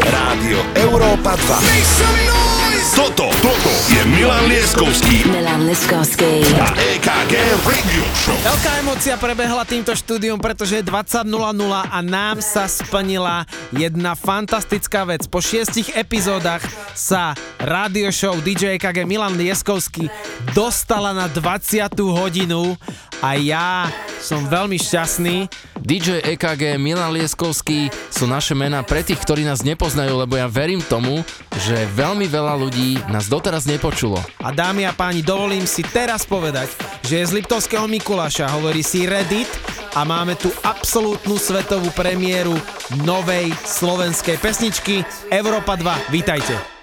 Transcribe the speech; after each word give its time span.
Rádio 0.00 0.58
Európa 0.74 1.36
2. 1.36 2.49
Toto, 3.00 3.32
toto 3.40 3.72
je 3.88 3.96
Milan 4.12 4.44
Lieskovský 4.44 5.24
Milan 5.32 5.64
Liskovský. 5.64 6.44
a 6.60 6.68
EKG 7.00 7.32
Radio 7.64 8.04
Show. 8.12 8.36
Veľká 8.44 8.72
emocia 8.76 9.16
prebehla 9.16 9.64
týmto 9.64 9.96
štúdiom, 9.96 10.36
pretože 10.36 10.76
je 10.76 10.84
20.00 10.84 11.24
a 11.80 11.98
nám 12.04 12.44
sa 12.44 12.68
splnila 12.68 13.48
jedna 13.72 14.12
fantastická 14.12 15.08
vec. 15.08 15.24
Po 15.32 15.40
šiestich 15.40 15.96
epizódach 15.96 16.60
sa 16.92 17.32
radio 17.56 18.12
show 18.12 18.36
DJ 18.36 18.76
EKG 18.76 19.08
Milan 19.08 19.32
Lieskovský 19.32 20.12
dostala 20.52 21.16
na 21.16 21.24
20. 21.24 21.96
hodinu 22.04 22.76
a 23.24 23.36
ja 23.36 23.88
som 24.20 24.44
veľmi 24.44 24.76
šťastný. 24.76 25.48
DJ 25.80 26.20
EKG 26.36 26.76
Milan 26.76 27.16
Lieskovský 27.16 27.88
sú 28.12 28.28
naše 28.28 28.52
mená 28.52 28.84
pre 28.84 29.00
tých, 29.00 29.20
ktorí 29.20 29.44
nás 29.48 29.64
nepoznajú, 29.64 30.12
lebo 30.12 30.36
ja 30.36 30.44
verím 30.48 30.84
tomu, 30.84 31.24
že 31.56 31.88
veľmi 31.96 32.28
veľa 32.28 32.56
ľudí 32.60 32.89
nás 33.12 33.28
doteraz 33.28 33.68
nepočulo. 33.68 34.18
A 34.40 34.48
dámy 34.50 34.88
a 34.88 34.96
páni, 34.96 35.20
dovolím 35.20 35.68
si 35.68 35.84
teraz 35.84 36.24
povedať, 36.24 36.72
že 37.04 37.20
je 37.20 37.28
z 37.28 37.36
Liptovského 37.36 37.84
Mikuláša, 37.84 38.48
hovorí 38.56 38.80
si 38.80 39.04
Reddit 39.04 39.50
a 39.92 40.06
máme 40.08 40.34
tu 40.40 40.48
absolútnu 40.64 41.36
svetovú 41.36 41.92
premiéru 41.92 42.56
novej 43.04 43.52
slovenskej 43.62 44.40
pesničky 44.40 45.04
Európa 45.28 45.76
2. 45.76 46.14
Vítajte. 46.14 46.79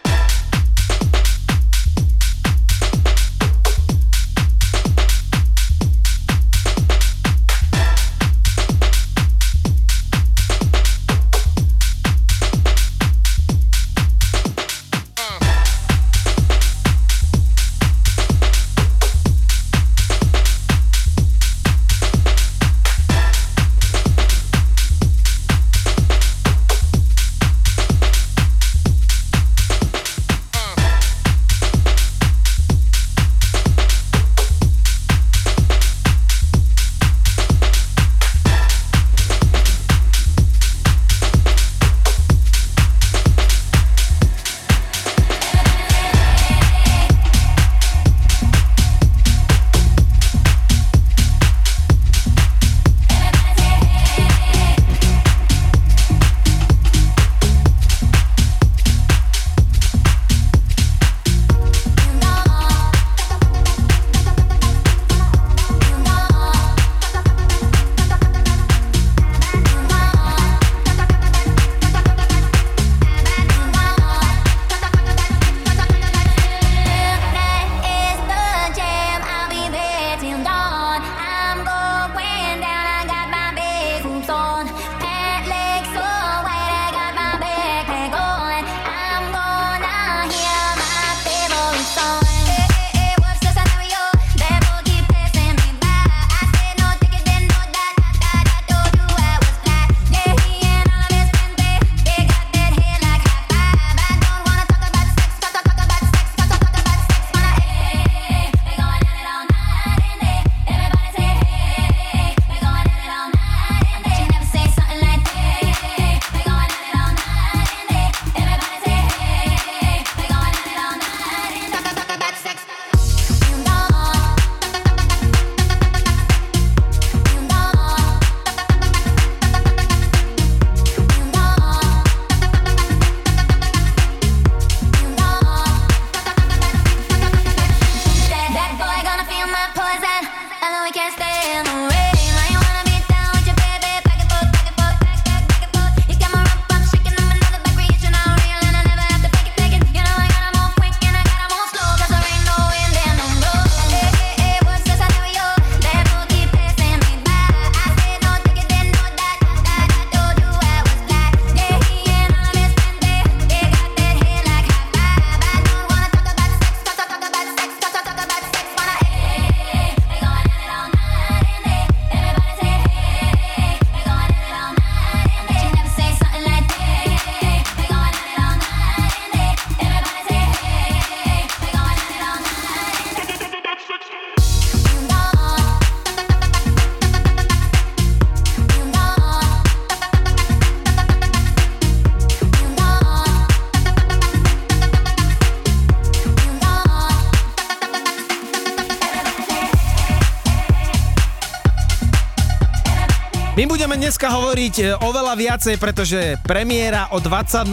My 203.57 203.65
budeme 203.65 203.97
dneska 203.97 204.29
hovoriť 204.29 204.75
e, 204.77 204.83
oveľa 205.01 205.33
viacej, 205.33 205.81
pretože 205.81 206.37
premiéra 206.45 207.09
o 207.09 207.17
20.00 207.17 207.65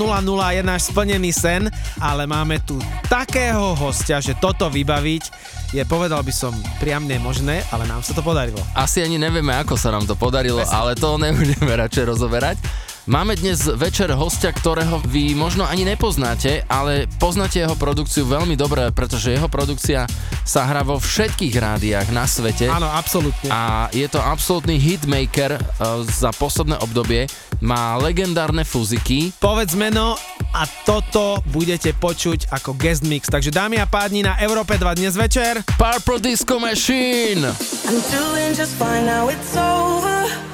je 0.56 0.62
náš 0.64 0.88
splnený 0.88 1.28
sen, 1.28 1.68
ale 2.00 2.24
máme 2.24 2.56
tu 2.64 2.80
takého 3.04 3.76
hostia, 3.76 4.16
že 4.16 4.32
toto 4.32 4.72
vybaviť 4.72 5.28
je, 5.76 5.84
povedal 5.84 6.24
by 6.24 6.32
som, 6.32 6.56
priam 6.80 7.04
nemožné, 7.04 7.66
ale 7.68 7.84
nám 7.84 8.00
sa 8.00 8.16
to 8.16 8.24
podarilo. 8.24 8.56
Asi 8.72 9.04
ani 9.04 9.20
nevieme, 9.20 9.52
ako 9.60 9.76
sa 9.76 9.92
nám 9.92 10.08
to 10.08 10.16
podarilo, 10.16 10.64
Presne. 10.64 10.72
ale 10.72 10.96
to 10.96 11.20
nebudeme 11.20 11.72
radšej 11.76 12.04
rozoberať. 12.16 12.56
Máme 13.04 13.36
dnes 13.36 13.68
večer 13.68 14.08
hostia, 14.16 14.48
ktorého 14.48 14.96
vy 15.04 15.36
možno 15.36 15.68
ani 15.68 15.84
nepoznáte, 15.84 16.64
ale 16.72 17.04
poznáte 17.20 17.60
jeho 17.60 17.76
produkciu 17.76 18.24
veľmi 18.24 18.56
dobre, 18.56 18.88
pretože 18.96 19.28
jeho 19.28 19.44
produkcia 19.44 20.08
sa 20.40 20.64
hrá 20.64 20.80
vo 20.80 20.96
všetkých 20.96 21.52
rádiách 21.52 22.08
na 22.16 22.24
svete. 22.24 22.64
Áno, 22.64 22.88
absolútne. 22.88 23.52
A 23.52 23.92
je 23.92 24.08
to 24.08 24.24
absolútny 24.24 24.80
hitmaker 24.80 25.52
uh, 25.52 26.00
za 26.08 26.32
posledné 26.32 26.80
obdobie. 26.80 27.28
Má 27.60 28.00
legendárne 28.00 28.64
fuziky. 28.64 29.36
Povedz 29.36 29.76
meno 29.76 30.16
a 30.56 30.64
toto 30.88 31.44
budete 31.52 31.92
počuť 31.92 32.56
ako 32.56 32.72
guest 32.72 33.04
mix. 33.04 33.28
Takže 33.28 33.52
dámy 33.52 33.84
a 33.84 33.86
páni 33.88 34.24
na 34.24 34.40
Európe 34.40 34.80
2 34.80 34.80
dnes 34.96 35.12
večer. 35.12 35.60
Purple 35.76 36.24
Disco 36.24 36.56
Machine! 36.56 37.52
I'm 37.84 38.00
doing 38.08 38.56
just 38.56 38.72
fine 38.80 39.04
now 39.04 39.28
it's 39.28 39.52
over. 39.60 40.53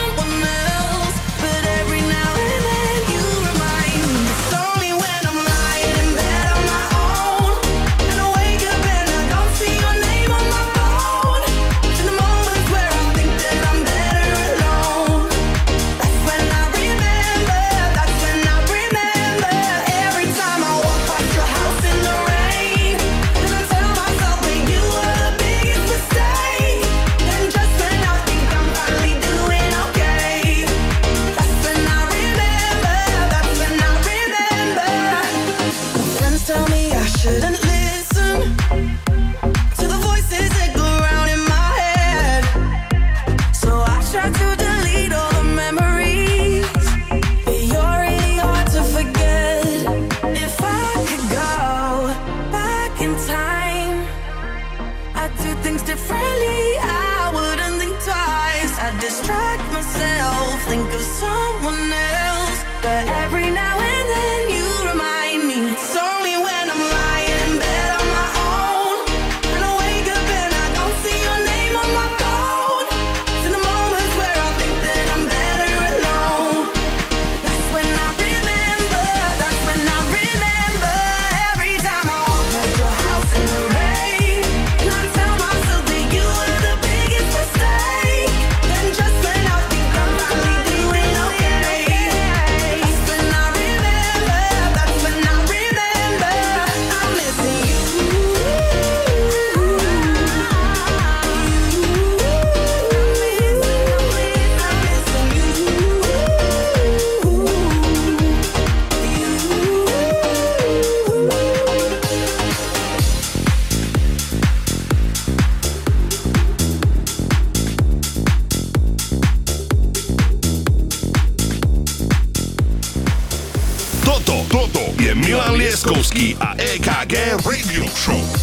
Lipavský 126.11 126.35
a 126.39 126.55
EKG 126.55 127.47
Review 127.47 127.87
Show. 127.95 128.40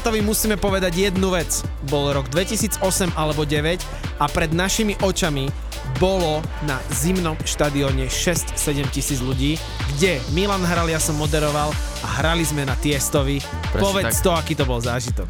svetovi 0.00 0.24
musíme 0.24 0.56
povedať 0.56 1.12
jednu 1.12 1.36
vec. 1.36 1.60
Bol 1.92 2.16
rok 2.16 2.32
2008 2.32 2.80
alebo 3.20 3.44
9 3.44 3.84
a 4.16 4.24
pred 4.32 4.48
našimi 4.48 4.96
očami 4.96 5.52
bolo 6.00 6.40
na 6.64 6.80
zimnom 6.88 7.36
štadióne 7.44 8.08
6-7 8.08 8.80
tisíc 8.88 9.20
ľudí, 9.20 9.60
kde 9.92 10.16
Milan 10.32 10.64
hral, 10.64 10.88
ja 10.88 10.96
som 10.96 11.20
moderoval 11.20 11.68
a 12.00 12.06
hrali 12.16 12.40
sme 12.48 12.64
na 12.64 12.80
Tiestovi. 12.80 13.44
Presne 13.76 13.84
Povedz 13.84 14.16
tak. 14.16 14.24
to, 14.24 14.30
aký 14.32 14.52
to 14.56 14.64
bol 14.64 14.80
zážitok. 14.80 15.28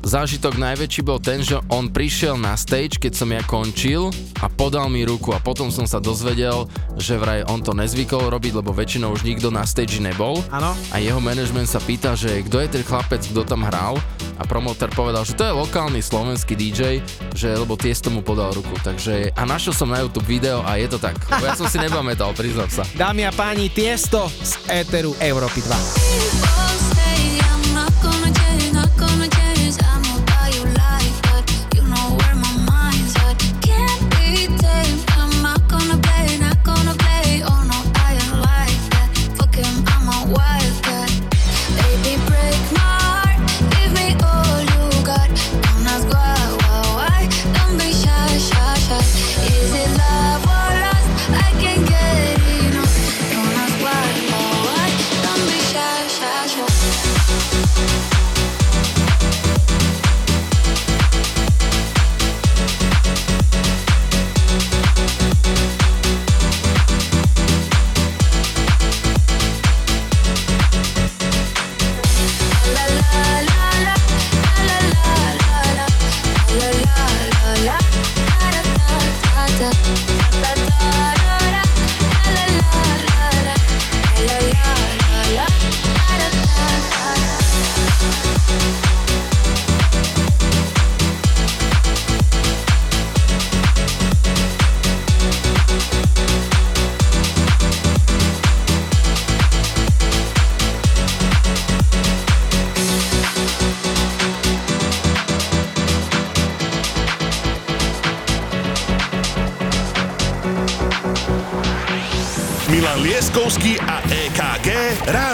Zážitok 0.00 0.56
najväčší 0.56 1.04
bol 1.04 1.20
ten, 1.20 1.44
že 1.44 1.60
on 1.68 1.92
prišiel 1.92 2.40
na 2.40 2.56
stage, 2.56 2.96
keď 2.96 3.12
som 3.12 3.28
ja 3.28 3.44
končil 3.44 4.08
a 4.40 4.48
podal 4.48 4.88
mi 4.88 5.04
ruku 5.04 5.36
a 5.36 5.44
potom 5.44 5.68
som 5.68 5.84
sa 5.84 6.00
dozvedel, 6.00 6.72
že 7.00 7.16
vraj 7.16 7.42
on 7.48 7.64
to 7.64 7.72
nezvykol 7.72 8.28
robiť, 8.28 8.60
lebo 8.60 8.76
väčšinou 8.76 9.16
už 9.16 9.24
nikto 9.24 9.48
na 9.48 9.64
stage 9.64 9.98
nebol. 9.98 10.38
Áno. 10.52 10.76
A 10.92 11.00
jeho 11.00 11.18
management 11.18 11.66
sa 11.66 11.80
pýta, 11.80 12.12
že 12.12 12.44
kto 12.46 12.60
je 12.60 12.68
ten 12.68 12.82
chlapec, 12.84 13.24
kto 13.24 13.42
tam 13.42 13.64
hral 13.64 13.96
a 14.36 14.44
promoter 14.44 14.92
povedal, 14.92 15.24
že 15.24 15.36
to 15.36 15.48
je 15.48 15.52
lokálny 15.52 16.00
slovenský 16.04 16.56
DJ, 16.56 17.00
že 17.32 17.56
lebo 17.56 17.76
Tiesto 17.80 18.12
mu 18.12 18.20
podal 18.20 18.52
ruku. 18.52 18.76
Takže 18.84 19.32
a 19.32 19.42
našiel 19.48 19.72
som 19.72 19.88
na 19.88 20.04
YouTube 20.04 20.28
video 20.28 20.60
a 20.64 20.76
je 20.76 20.88
to 20.88 21.00
tak. 21.00 21.16
Ja 21.40 21.56
som 21.56 21.66
si 21.66 21.80
nepamätal, 21.84 22.36
priznám 22.36 22.68
sa. 22.68 22.84
Dámy 22.96 23.24
a 23.28 23.32
páni, 23.32 23.72
Tiesto 23.72 24.28
z 24.28 24.60
Éteru 24.68 25.16
Európy 25.16 25.64
2. 25.64 26.79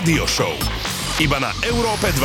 EKG 0.06 0.22
Rádio 0.22 0.22
Show. 0.30 0.54
Iba 1.18 1.42
na 1.42 1.50
Európe 1.66 2.14
2. 2.14 2.22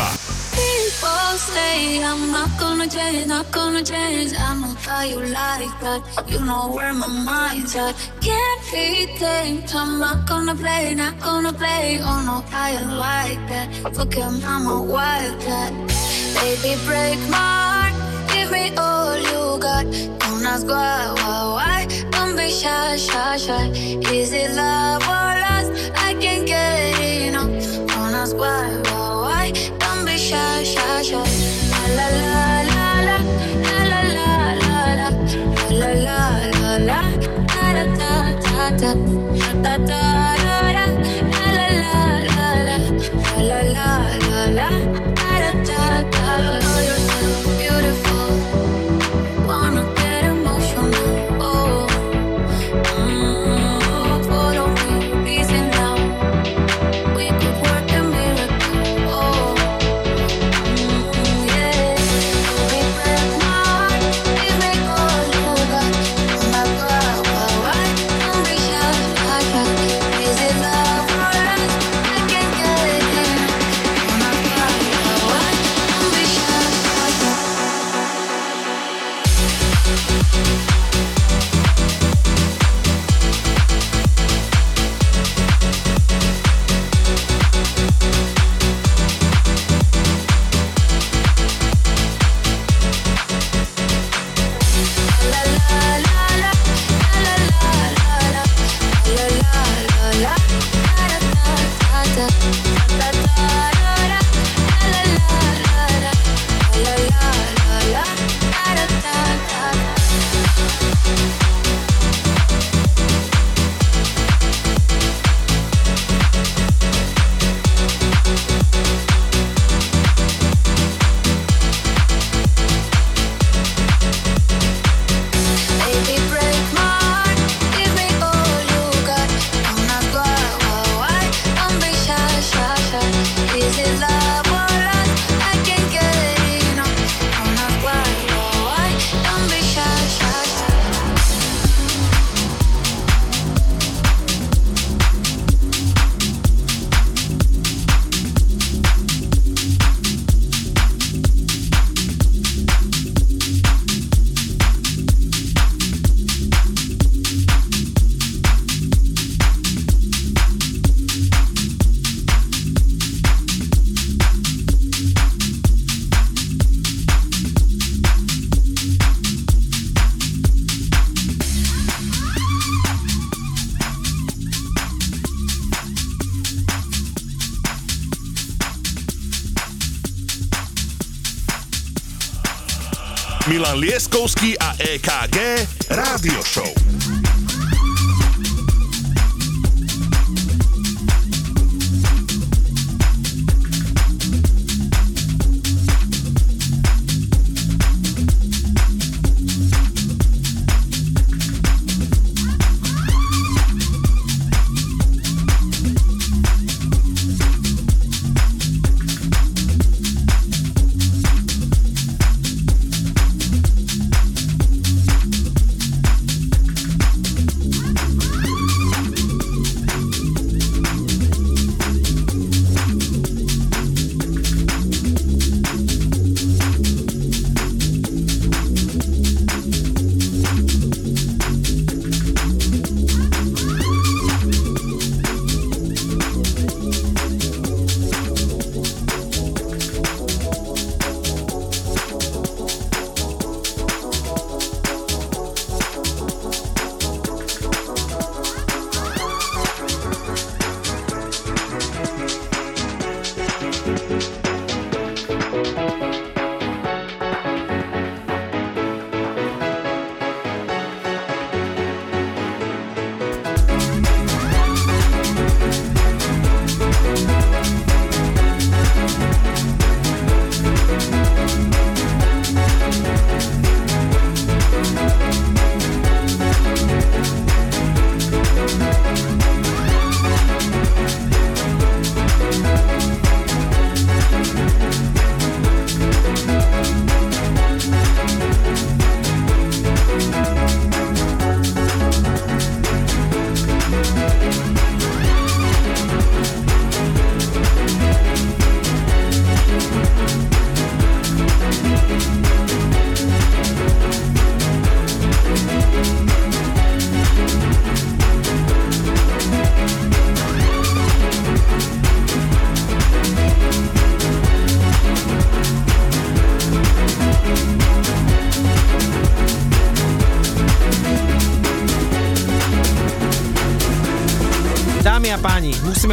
People 0.54 1.34
say 1.42 1.98
I'm 2.06 2.30
not 2.30 2.54
gonna 2.62 2.86
change, 2.86 3.26
not 3.26 3.50
gonna 3.50 3.82
change. 3.82 4.38
I 4.38 4.54
know 4.54 4.78
that 4.86 5.10
you 5.10 5.18
like 5.34 5.74
that. 5.82 6.06
You 6.30 6.46
know 6.46 6.70
where 6.70 6.94
my 6.94 7.10
mind's 7.10 7.74
at. 7.76 7.98
Can't 8.22 8.62
be 8.70 9.10
tamed. 9.18 9.74
I'm 9.74 9.98
not 9.98 10.30
gonna 10.30 10.54
play, 10.54 10.94
not 10.94 11.18
gonna 11.26 11.54
play. 11.54 11.98
Oh 12.06 12.22
no, 12.22 12.46
I 12.54 12.78
like 12.86 13.42
that. 13.50 13.74
Fuck 13.98 14.14
him, 14.14 14.38
I'm 14.46 14.70
a 14.70 14.78
wildcat. 14.78 15.74
Baby, 16.38 16.78
break 16.86 17.18
my 17.34 17.42
heart. 17.42 17.98
Give 18.30 18.52
me 18.54 18.70
all 18.78 19.18
you 19.18 19.58
got. 19.58 19.90
Don't 20.22 20.46
ask 20.46 20.70
why, 20.70 21.18
why, 21.18 21.42
why. 21.58 21.82
Don't 22.14 22.38
be 22.38 22.54
shy, 22.54 22.98
shy, 22.98 23.38
shy. 23.38 23.74
Is 24.14 24.34
it 24.34 24.54
love 24.54 25.02
why, 28.42 28.70
why, 28.90 29.10
why. 29.24 29.52
Don't 29.80 30.06
be 30.06 30.18
shy, 30.18 30.64
shy, 30.64 31.02
shy. 31.04 31.24
La 31.72 31.86
la 31.98 32.08
la 32.18 32.46
la, 32.70 32.88
la. 33.08 33.18
La 33.68 33.80
la 33.92 34.02
la 34.18 34.30
la, 34.64 34.76
la. 35.00 35.10
La 35.80 35.90
la 36.04 36.72
la, 36.90 37.02
da 37.54 37.66
da 37.78 37.84
da 38.00 38.12
da, 38.42 38.54
da 38.54 38.70
da. 38.82 38.92
Da 39.64 39.78
da, 39.90 40.11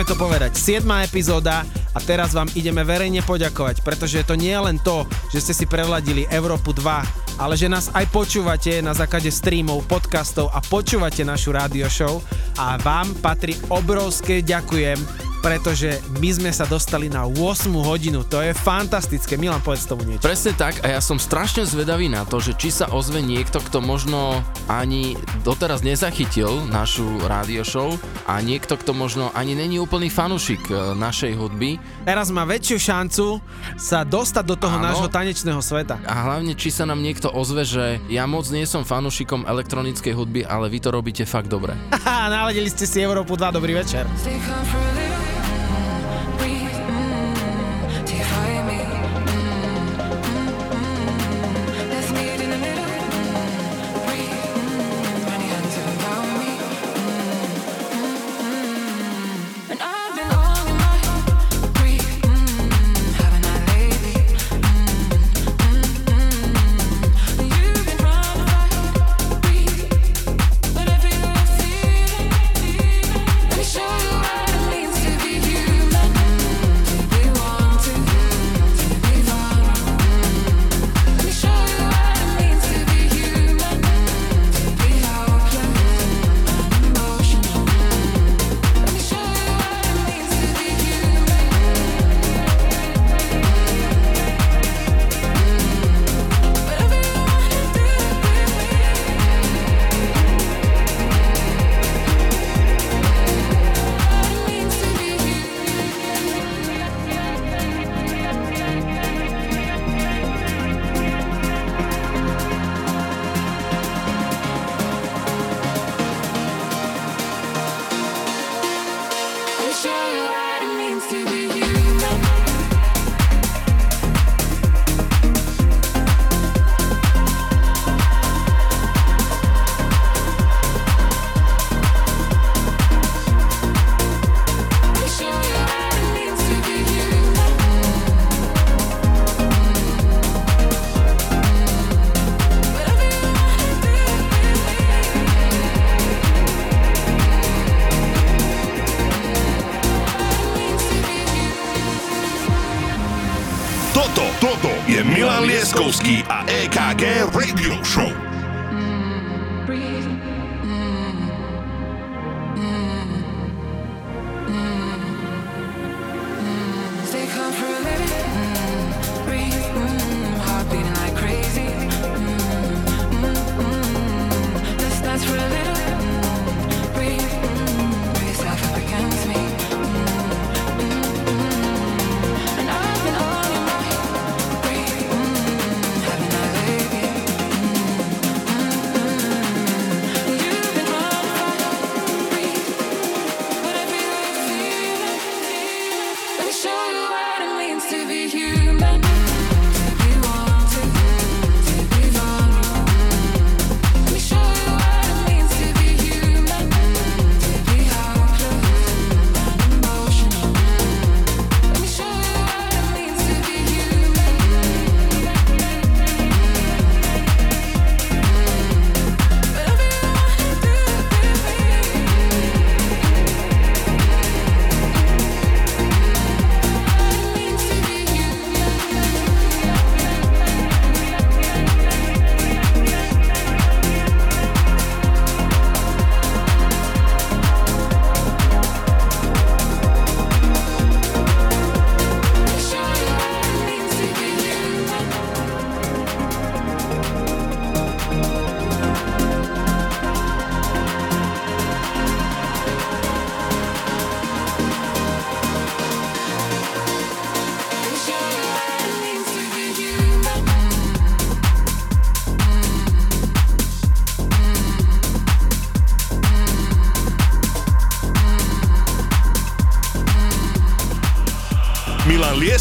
to 0.09 0.17
povedať. 0.17 0.57
7. 0.57 0.89
epizóda 1.05 1.69
a 1.93 2.01
teraz 2.01 2.33
vám 2.33 2.49
ideme 2.57 2.81
verejne 2.81 3.21
poďakovať, 3.21 3.85
pretože 3.85 4.25
to 4.25 4.41
nie 4.41 4.57
je 4.57 4.65
len 4.65 4.81
to, 4.81 5.05
že 5.29 5.45
ste 5.45 5.53
si 5.53 5.65
prevladili 5.69 6.25
Európu 6.33 6.73
2, 6.73 7.37
ale 7.37 7.55
že 7.61 7.69
nás 7.69 7.93
aj 7.93 8.09
počúvate 8.09 8.81
na 8.81 8.97
základe 8.97 9.29
streamov, 9.29 9.85
podcastov 9.85 10.49
a 10.57 10.65
počúvate 10.65 11.29
našu 11.29 11.53
rádio 11.53 11.93
show 11.93 12.25
a 12.57 12.81
vám 12.81 13.13
patrí 13.21 13.53
obrovské 13.69 14.41
ďakujem, 14.41 14.97
pretože 15.45 16.01
my 16.19 16.31
sme 16.33 16.51
sa 16.57 16.65
dostali 16.65 17.13
na 17.13 17.29
8 17.29 17.69
hodinu. 17.77 18.25
To 18.33 18.41
je 18.41 18.57
fantastické. 18.57 19.37
Milan, 19.37 19.61
povedz 19.61 19.85
tomu 19.87 20.09
niečo. 20.09 20.25
Presne 20.25 20.57
tak 20.57 20.81
a 20.83 20.99
ja 20.99 21.01
som 21.05 21.21
strašne 21.21 21.69
zvedavý 21.69 22.09
na 22.09 22.25
to, 22.25 22.41
že 22.41 22.57
či 22.57 22.73
sa 22.73 22.89
ozve 22.91 23.21
niekto, 23.21 23.61
kto 23.61 23.85
možno 23.85 24.41
ani 24.73 25.21
doteraz 25.45 25.85
nezachytil 25.85 26.65
našu 26.67 27.21
rádio 27.29 27.61
show 27.61 27.93
a 28.29 28.45
niekto, 28.45 28.77
kto 28.77 28.93
možno 28.93 29.33
ani 29.33 29.57
není 29.57 29.81
úplný 29.81 30.13
fanušik 30.13 30.69
e, 30.69 30.93
našej 30.93 31.33
hudby 31.33 31.81
Teraz 32.05 32.29
má 32.29 32.45
väčšiu 32.45 32.77
šancu 32.77 33.41
sa 33.81 34.05
dostať 34.05 34.45
do 34.45 34.57
toho 34.61 34.77
Áno. 34.77 34.85
nášho 34.85 35.09
tanečného 35.09 35.65
sveta. 35.65 35.97
a 36.05 36.15
hlavne 36.29 36.53
či 36.53 36.69
sa 36.69 36.85
nám 36.85 37.01
niekto 37.01 37.33
ozve, 37.33 37.65
že 37.65 37.85
ja 38.13 38.29
moc 38.29 38.45
nie 38.53 38.69
som 38.69 38.85
fanušikom 38.85 39.49
elektronickej 39.49 40.13
hudby, 40.13 40.41
ale 40.45 40.69
vy 40.69 40.79
to 40.79 40.93
robíte 40.93 41.25
fakt 41.25 41.49
dobre. 41.49 41.73
Naladili 42.05 42.69
ste 42.69 42.85
si 42.85 43.01
Európu 43.01 43.33
2, 43.33 43.49
dobrý 43.49 43.73
večer. 43.73 44.05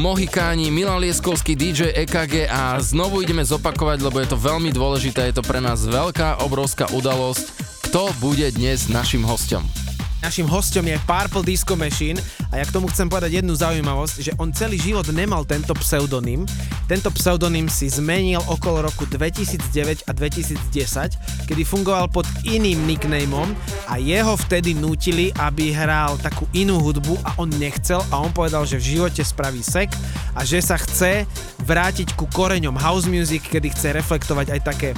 Mohikáni, 0.00 0.72
Milan 0.72 0.96
Lieskovský, 0.96 1.52
DJ 1.52 1.92
EKG 1.92 2.48
a 2.48 2.80
znovu 2.80 3.20
ideme 3.20 3.44
zopakovať, 3.44 4.00
lebo 4.00 4.16
je 4.16 4.32
to 4.32 4.40
veľmi 4.40 4.72
dôležité, 4.72 5.28
je 5.28 5.36
to 5.36 5.44
pre 5.44 5.60
nás 5.60 5.84
veľká, 5.84 6.40
obrovská 6.40 6.88
udalosť. 6.96 7.44
Kto 7.84 8.08
bude 8.16 8.48
dnes 8.56 8.88
našim 8.88 9.20
hostom? 9.28 9.60
Našim 10.24 10.48
hostom 10.48 10.88
je 10.88 10.96
Purple 11.04 11.44
Disco 11.44 11.76
Machine 11.76 12.16
a 12.48 12.56
ja 12.56 12.64
k 12.64 12.72
tomu 12.72 12.88
chcem 12.88 13.12
povedať 13.12 13.44
jednu 13.44 13.52
zaujímavosť, 13.52 14.14
že 14.24 14.32
on 14.40 14.56
celý 14.56 14.80
život 14.80 15.04
nemal 15.12 15.44
tento 15.44 15.76
pseudonym. 15.76 16.48
Tento 16.88 17.12
pseudonym 17.12 17.68
si 17.68 17.92
zmenil 17.92 18.40
okolo 18.48 18.88
roku 18.88 19.04
2009 19.04 20.08
a 20.08 20.12
2010, 20.16 21.44
kedy 21.44 21.62
fungoval 21.68 22.08
pod 22.08 22.24
iným 22.48 22.88
nicknameom 22.88 23.52
a 23.90 23.98
jeho 23.98 24.38
vtedy 24.38 24.78
nútili, 24.78 25.34
aby 25.34 25.74
hral 25.74 26.14
takú 26.22 26.46
inú 26.54 26.78
hudbu 26.78 27.18
a 27.26 27.34
on 27.42 27.50
nechcel 27.50 27.98
a 28.14 28.22
on 28.22 28.30
povedal, 28.30 28.62
že 28.62 28.78
v 28.78 28.96
živote 28.96 29.26
spraví 29.26 29.66
sek 29.66 29.90
a 30.38 30.46
že 30.46 30.62
sa 30.62 30.78
chce 30.78 31.26
vrátiť 31.66 32.14
ku 32.14 32.30
koreňom 32.30 32.78
house 32.78 33.10
music, 33.10 33.42
kedy 33.42 33.74
chce 33.74 33.90
reflektovať 33.98 34.46
aj 34.54 34.60
také 34.62 34.90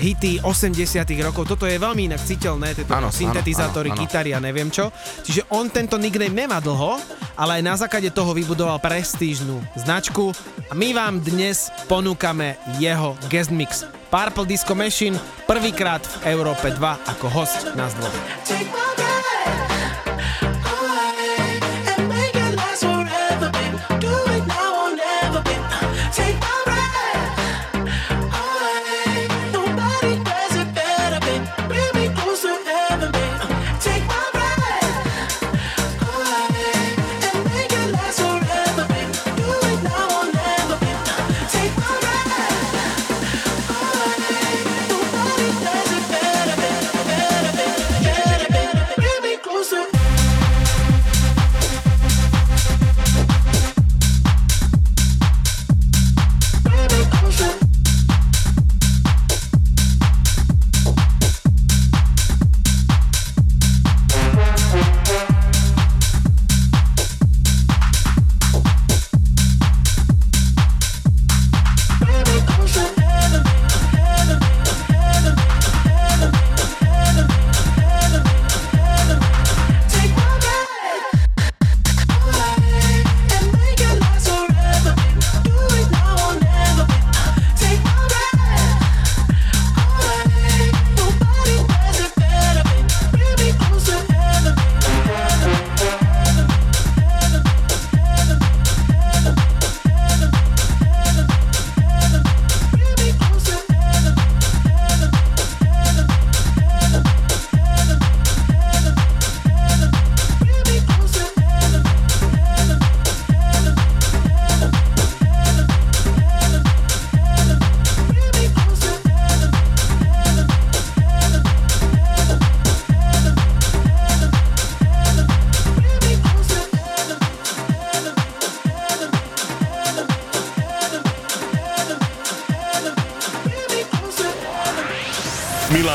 hity 0.00 0.40
80 0.40 1.04
rokov. 1.20 1.44
Toto 1.44 1.68
je 1.68 1.76
veľmi 1.76 2.08
inak 2.08 2.22
citeľné, 2.24 2.72
tieto 2.72 2.94
áno, 2.96 3.12
syntetizátory, 3.12 3.92
áno. 3.92 4.00
gitary 4.00 4.32
a 4.32 4.40
neviem 4.40 4.72
čo. 4.72 4.88
Čiže 5.26 5.52
on 5.52 5.68
tento 5.68 6.00
nickname 6.00 6.32
nemá 6.32 6.62
dlho, 6.64 6.96
ale 7.36 7.60
aj 7.60 7.62
na 7.66 7.74
základe 7.76 8.08
toho 8.08 8.32
vybudoval 8.32 8.80
prestížnú 8.80 9.60
značku 9.76 10.32
a 10.70 10.72
my 10.72 10.96
vám 10.96 11.20
dnes 11.20 11.68
ponúkame 11.90 12.56
jeho 12.80 13.12
guest 13.28 13.52
mix. 13.52 13.97
Purple 14.08 14.48
Disco 14.48 14.72
Machine 14.72 15.20
prvýkrát 15.44 16.00
v 16.00 16.32
Európe 16.32 16.72
2 16.72 16.80
ako 17.12 17.26
host 17.28 17.76
nás 17.76 17.92
dvoch. 17.92 18.87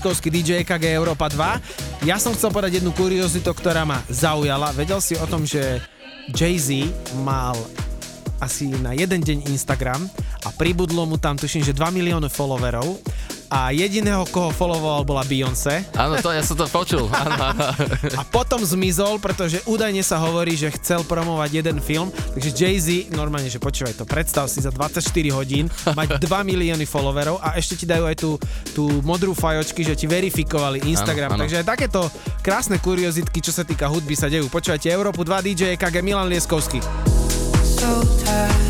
Milan 0.00 0.16
Lieskovský, 0.16 0.32
DJ 0.32 0.64
EKG 0.64 0.96
Európa 0.96 1.28
2. 1.28 2.08
Ja 2.08 2.16
som 2.16 2.32
chcel 2.32 2.48
povedať 2.48 2.80
jednu 2.80 2.88
kuriozitu, 2.96 3.52
ktorá 3.52 3.84
ma 3.84 4.00
zaujala. 4.08 4.72
Vedel 4.72 4.96
si 4.96 5.12
o 5.12 5.28
tom, 5.28 5.44
že 5.44 5.76
Jay-Z 6.32 6.88
mal 7.20 7.52
asi 8.40 8.72
na 8.80 8.96
jeden 8.96 9.20
deň 9.20 9.52
Instagram 9.52 10.00
a 10.48 10.56
pribudlo 10.56 11.04
mu 11.04 11.20
tam, 11.20 11.36
tuším, 11.36 11.60
že 11.60 11.76
2 11.76 11.92
milióny 11.92 12.32
followerov 12.32 12.96
a 13.50 13.68
jediného, 13.70 14.22
koho 14.26 14.48
followoval, 14.48 15.02
bola 15.02 15.26
Beyoncé. 15.26 15.82
Áno, 15.92 16.14
to 16.16 16.30
ja 16.30 16.40
som 16.40 16.54
to 16.54 16.64
počul. 16.66 17.10
Áno, 17.20 17.34
áno. 17.36 17.62
A 18.14 18.22
potom 18.22 18.62
zmizol, 18.62 19.18
pretože 19.18 19.58
údajne 19.66 20.00
sa 20.00 20.16
hovorí, 20.16 20.54
že 20.54 20.70
chcel 20.72 21.02
promovať 21.02 21.50
jeden 21.52 21.78
film, 21.78 22.08
takže 22.30 22.50
Jay-Z, 22.50 22.88
normálne, 23.10 23.46
že 23.46 23.58
počúvaj 23.58 23.92
to, 23.92 24.04
predstav 24.04 24.46
si 24.46 24.58
za 24.58 24.70
24 24.70 25.02
hodín 25.34 25.66
mať 25.84 26.16
2 26.22 26.30
milióny 26.46 26.86
followerov 26.86 27.42
a 27.42 27.54
ešte 27.54 27.74
ti 27.74 27.84
dajú 27.84 28.06
aj 28.06 28.16
tú, 28.16 28.30
tú 28.70 29.02
modrú 29.02 29.34
fajočky, 29.34 29.82
že 29.82 29.94
ti 29.94 30.06
verifikovali 30.06 30.86
Instagram, 30.86 31.34
Áno, 31.34 31.36
áno. 31.36 31.42
takže 31.42 31.58
aj 31.58 31.66
takéto 31.66 32.06
krásne 32.40 32.78
kuriozitky, 32.78 33.42
čo 33.42 33.50
sa 33.50 33.66
týka 33.66 33.90
hudby 33.90 34.14
sa 34.14 34.30
dejú. 34.30 34.46
Počúvajte 34.46 34.86
Európu 34.86 35.26
2 35.26 35.42
DJ 35.44 35.74
EKG 35.74 35.98
Milan 36.00 36.30
Lieskovský. 36.30 36.78
so 37.76 37.90
tired, 38.22 38.69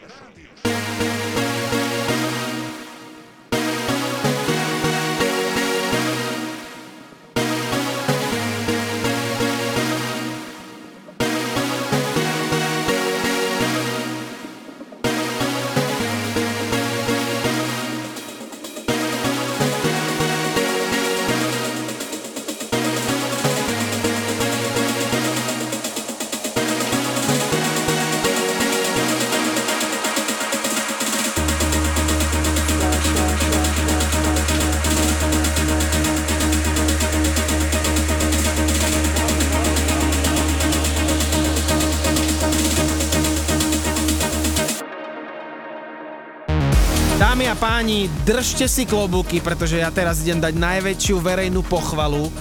Držte 48.23 48.69
si 48.69 48.87
klobúky, 48.87 49.43
pretože 49.43 49.81
ja 49.81 49.89
teraz 49.91 50.21
idem 50.21 50.39
dať 50.39 50.53
najväčšiu 50.55 51.17
verejnú 51.19 51.65
pochvalu 51.65 52.31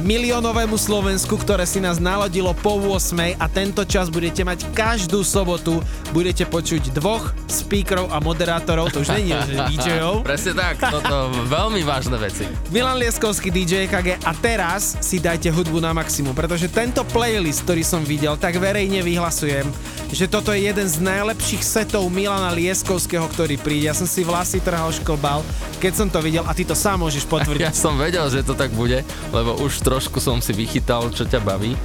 miliónovému 0.00 0.80
Slovensku, 0.80 1.36
ktoré 1.36 1.68
si 1.68 1.76
nás 1.82 2.00
naladilo 2.00 2.56
po 2.56 2.80
8 2.80 3.36
a 3.36 3.46
tento 3.52 3.84
čas 3.84 4.08
budete 4.08 4.46
mať 4.46 4.72
každú 4.72 5.20
sobotu, 5.20 5.84
budete 6.16 6.48
počuť 6.48 6.94
dvoch 6.96 7.36
speakerov 7.50 8.08
a 8.08 8.16
moderátorov, 8.22 8.88
to 8.94 9.04
už 9.04 9.12
nie 9.20 9.34
je 9.34 9.60
DJov. 9.76 10.24
Presne 10.24 10.56
tak, 10.56 10.80
toto 10.80 11.34
veľmi 11.50 11.84
vážne 11.84 12.16
veci. 12.16 12.48
Milan 12.72 12.96
Lieskovský 12.96 13.52
DJ 13.52 13.90
KG 13.90 14.24
a 14.24 14.32
teraz 14.40 14.96
si 15.04 15.20
dajte 15.20 15.52
hudbu 15.52 15.82
na 15.84 15.92
maximum, 15.92 16.32
pretože 16.32 16.72
tento 16.72 17.04
playlist, 17.04 17.68
ktorý 17.68 17.82
som 17.84 18.00
videl, 18.00 18.40
tak 18.40 18.56
verejne 18.56 19.04
vyhlasujem, 19.04 19.68
že 20.10 20.26
toto 20.26 20.50
je 20.50 20.66
jeden 20.66 20.86
z 20.86 20.98
najlepších 20.98 21.62
setov 21.62 22.10
Milana 22.10 22.50
Lieskovského, 22.50 23.22
ktorý 23.30 23.56
príde. 23.56 23.86
Ja 23.90 23.94
som 23.94 24.10
si 24.10 24.26
vlasy 24.26 24.58
trhal 24.58 24.90
šklbal, 24.90 25.46
keď 25.78 25.92
som 25.94 26.08
to 26.10 26.18
videl 26.18 26.42
a 26.46 26.52
ty 26.54 26.66
to 26.66 26.74
sám 26.74 27.06
môžeš 27.06 27.26
potvrdiť. 27.30 27.62
Ja 27.70 27.76
som 27.76 27.94
vedel, 28.00 28.26
že 28.32 28.42
to 28.42 28.58
tak 28.58 28.74
bude, 28.74 29.06
lebo 29.30 29.54
už 29.62 29.86
trošku 29.86 30.18
som 30.18 30.42
si 30.42 30.50
vychytal, 30.50 31.12
čo 31.14 31.28
ťa 31.28 31.38
baví. 31.44 31.78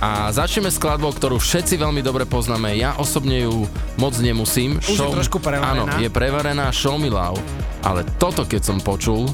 A 0.00 0.32
začneme 0.32 0.72
skladbou, 0.72 1.12
ktorú 1.12 1.36
všetci 1.36 1.76
veľmi 1.76 2.00
dobre 2.00 2.24
poznáme. 2.24 2.72
Ja 2.72 2.96
osobne 2.96 3.44
ju 3.44 3.68
moc 4.00 4.16
nemusím. 4.16 4.80
Už 4.80 4.96
je 4.96 5.12
trošku 5.12 5.44
prevarená. 5.44 5.84
Áno, 5.84 6.00
je 6.00 6.08
prevarená 6.08 6.72
Show 6.72 6.96
Me 6.96 7.12
Love. 7.12 7.36
Ale 7.84 8.08
toto, 8.16 8.48
keď 8.48 8.64
som 8.64 8.78
počul, 8.80 9.28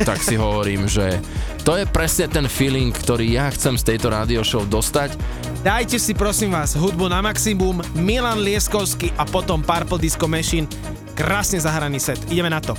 tak 0.00 0.24
si 0.24 0.40
hovorím, 0.40 0.88
že 0.88 1.20
to 1.62 1.78
je 1.78 1.86
presne 1.86 2.26
ten 2.26 2.46
feeling, 2.50 2.90
ktorý 2.90 3.38
ja 3.38 3.46
chcem 3.54 3.78
z 3.78 3.94
tejto 3.94 4.10
radio 4.10 4.42
show 4.42 4.66
dostať. 4.66 5.14
Dajte 5.62 5.96
si 6.02 6.10
prosím 6.12 6.50
vás 6.50 6.74
hudbu 6.74 7.06
na 7.06 7.22
maximum, 7.22 7.78
Milan 7.94 8.42
Lieskovský 8.42 9.14
a 9.14 9.22
potom 9.22 9.62
Purple 9.62 10.02
Disco 10.02 10.26
Machine. 10.26 10.66
Krásne 11.14 11.62
zahraný 11.62 12.02
set. 12.02 12.18
Ideme 12.34 12.50
na 12.50 12.58
to. 12.58 12.74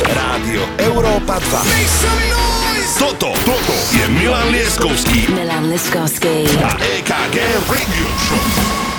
Rádio 0.00 0.64
Európa 0.80 1.36
2. 1.36 2.96
Toto, 2.96 3.36
toto 3.44 3.74
je 3.92 4.04
Milan 4.16 4.48
Lieskovský 4.54 5.28
Milan 5.32 5.68
Liskovsky. 5.68 6.48
a 6.62 6.70
EKG 6.78 7.36
Radio 7.68 8.08
Show. 8.16 8.91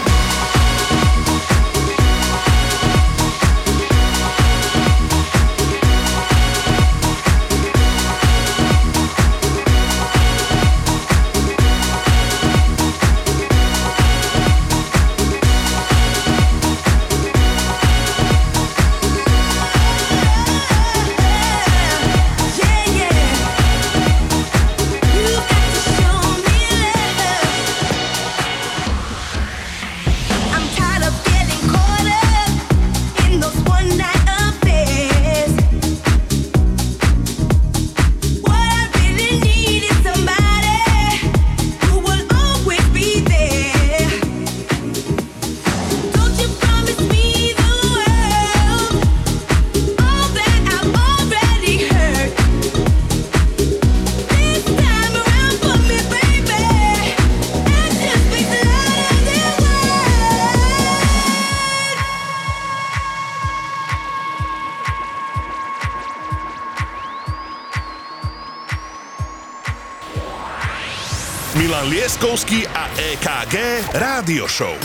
Rádio 73.81 74.45
Show. 74.45 74.77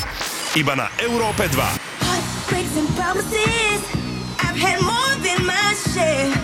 Iba 0.56 0.72
na 0.72 0.88
Európe 0.96 1.44
2. 1.50 1.60
Heartbreaks 2.00 2.74
and 2.78 2.88
promises. 2.96 3.80
I've 4.40 4.56
had 4.56 4.80
more 4.80 5.12
than 5.20 5.44
my 5.44 5.74
share. 5.92 6.37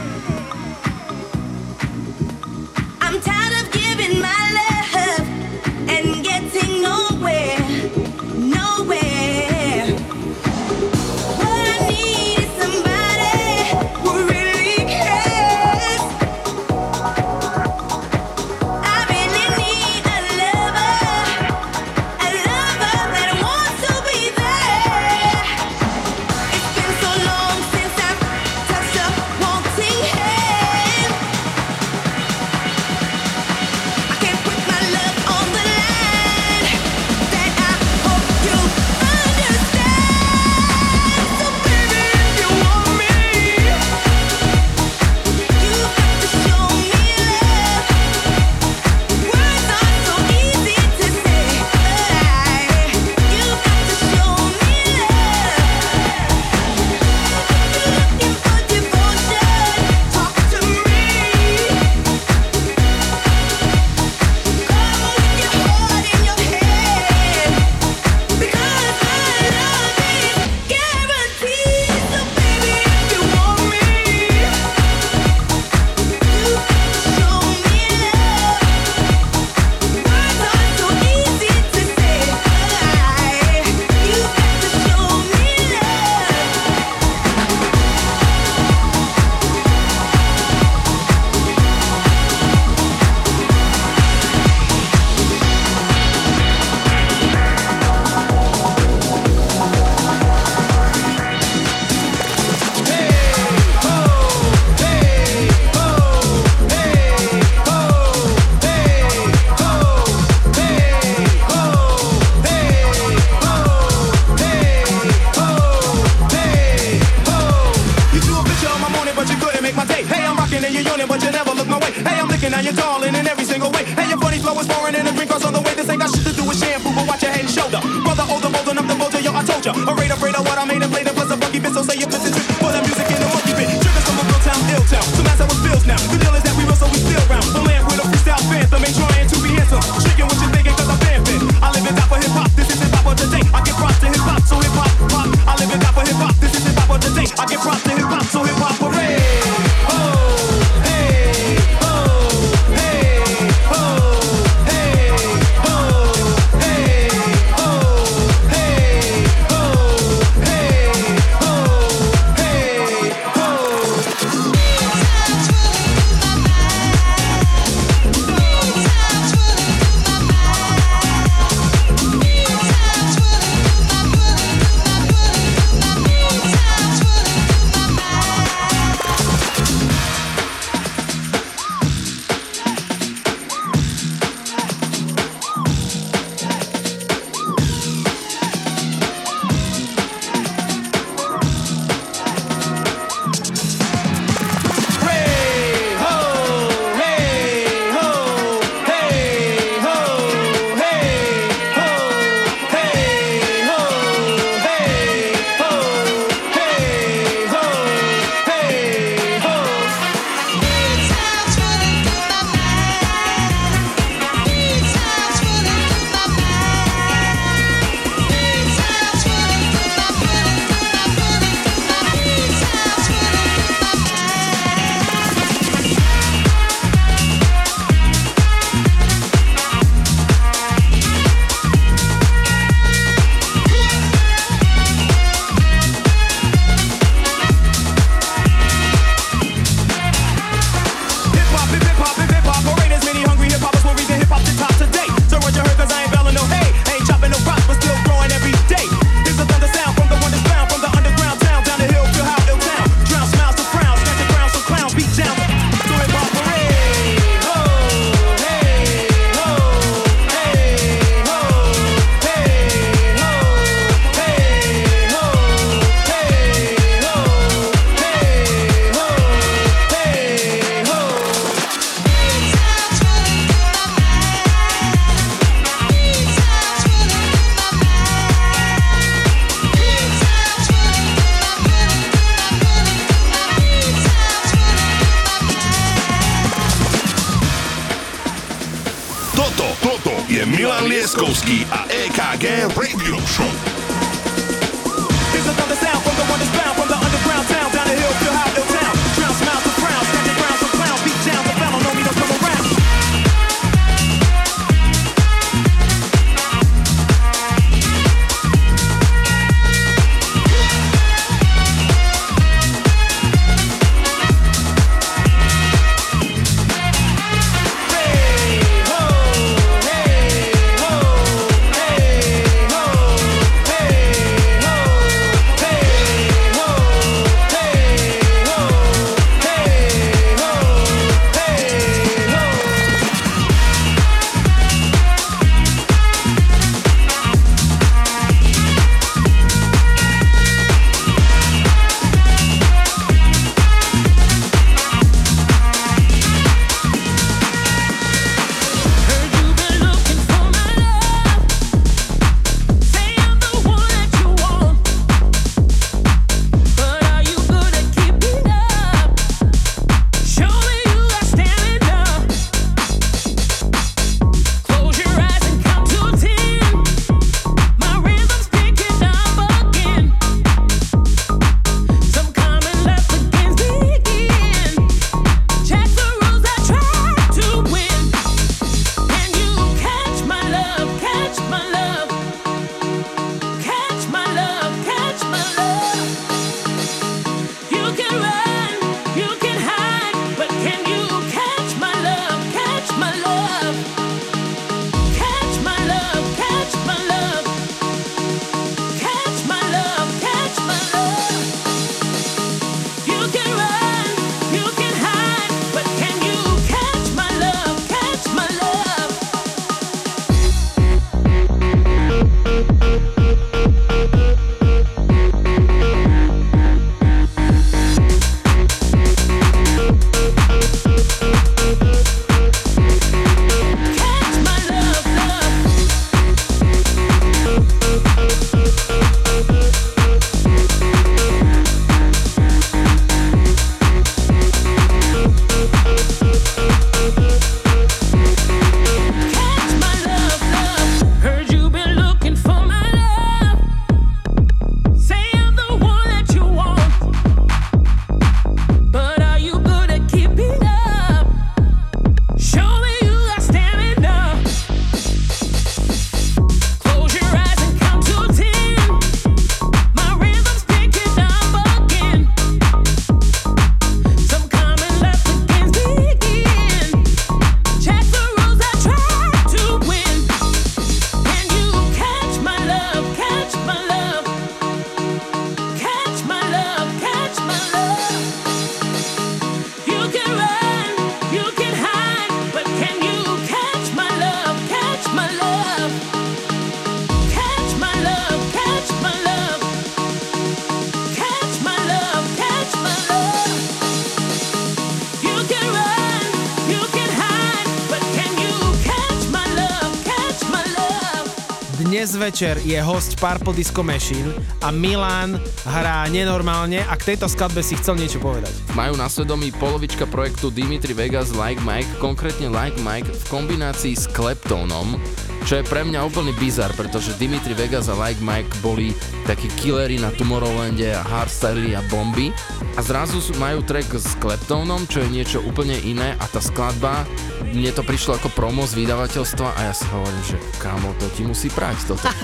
Večer 502.35 502.59
je 502.67 502.83
host 502.83 503.15
Purple 503.23 503.55
Disco 503.55 503.87
Machine 503.87 504.35
a 504.59 504.75
Milan 504.75 505.39
hrá 505.71 506.03
nenormálne 506.11 506.83
a 506.83 506.99
k 506.99 507.15
tejto 507.15 507.31
skladbe 507.31 507.63
si 507.63 507.79
chcel 507.79 507.95
niečo 507.95 508.19
povedať. 508.19 508.51
Majú 508.75 508.99
na 508.99 509.07
svedomí 509.07 509.55
polovička 509.55 510.03
projektu 510.11 510.51
Dimitri 510.51 510.99
Vegas 510.99 511.31
Like 511.31 511.63
Mike, 511.63 511.87
konkrétne 512.03 512.51
Like 512.51 512.75
Mike 512.83 513.07
v 513.07 513.25
kombinácii 513.31 513.95
s 513.95 514.11
Kleptónom, 514.11 514.99
čo 515.47 515.63
je 515.63 515.65
pre 515.71 515.87
mňa 515.87 516.03
úplný 516.03 516.35
bizar, 516.35 516.75
pretože 516.75 517.15
Dimitri 517.23 517.55
Vegas 517.55 517.87
a 517.87 517.95
Like 517.95 518.19
Mike 518.19 518.51
boli 518.67 518.91
takí 519.25 519.49
killery 519.57 519.97
na 519.97 520.13
Tomorrowlande 520.13 520.93
a 520.93 521.03
hardstyly 521.03 521.73
a 521.73 521.83
bomby 521.89 522.31
a 522.77 522.81
zrazu 522.85 523.21
majú 523.41 523.65
track 523.65 523.89
s 523.97 524.17
Kleptónom, 524.21 524.85
čo 524.89 525.01
je 525.01 525.09
niečo 525.09 525.39
úplne 525.43 525.77
iné 525.81 526.17
a 526.21 526.25
tá 526.29 526.41
skladba, 526.45 527.09
mne 527.55 527.71
to 527.73 527.87
prišlo 527.87 528.19
ako 528.19 528.29
promo 528.35 528.67
z 528.69 528.85
vydavateľstva 528.85 529.49
a 529.57 529.61
ja 529.71 529.75
si 529.75 529.87
hovorím, 529.89 530.25
že 530.27 530.37
kámo, 530.61 530.91
to 530.99 531.07
ti 531.15 531.23
musí 531.25 531.49
prať 531.49 531.95
toto. 531.95 532.07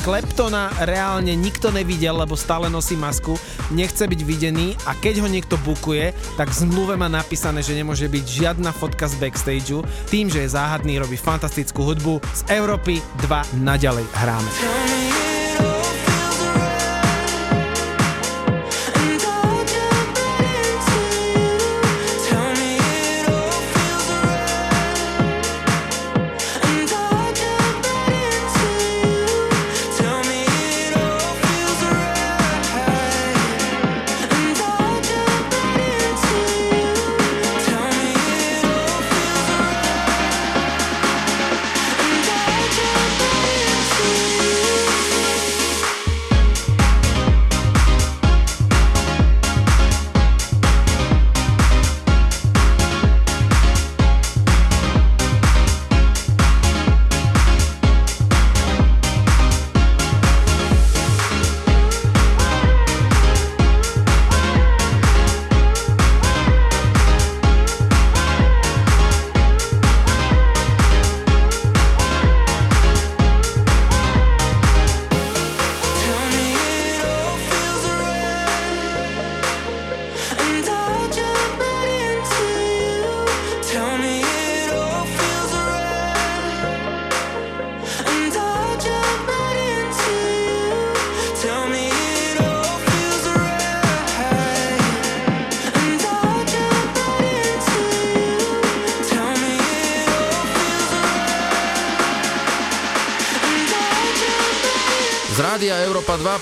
Kleptona 0.00 0.72
reálne 0.88 1.36
nikto 1.36 1.68
nevidel, 1.68 2.16
lebo 2.16 2.32
stále 2.32 2.72
nosí 2.72 2.96
masku, 2.96 3.36
nechce 3.68 4.08
byť 4.08 4.20
videný 4.24 4.72
a 4.88 4.96
keď 4.96 5.20
ho 5.20 5.28
niekto 5.28 5.60
bukuje, 5.60 6.16
tak 6.40 6.48
v 6.48 6.64
zmluve 6.64 6.96
má 6.96 7.12
napísané, 7.12 7.60
že 7.60 7.76
nemôže 7.76 8.08
byť 8.08 8.24
žiadna 8.24 8.72
fotka 8.72 9.04
z 9.12 9.20
backstageu. 9.20 9.84
Tým, 10.08 10.32
že 10.32 10.48
je 10.48 10.56
záhadný, 10.56 10.96
robí 10.96 11.20
fantastickú 11.20 11.84
hudbu. 11.84 12.24
Z 12.32 12.48
Európy 12.48 13.04
2 13.28 13.60
naďalej 13.60 14.08
hráme. 14.16 15.09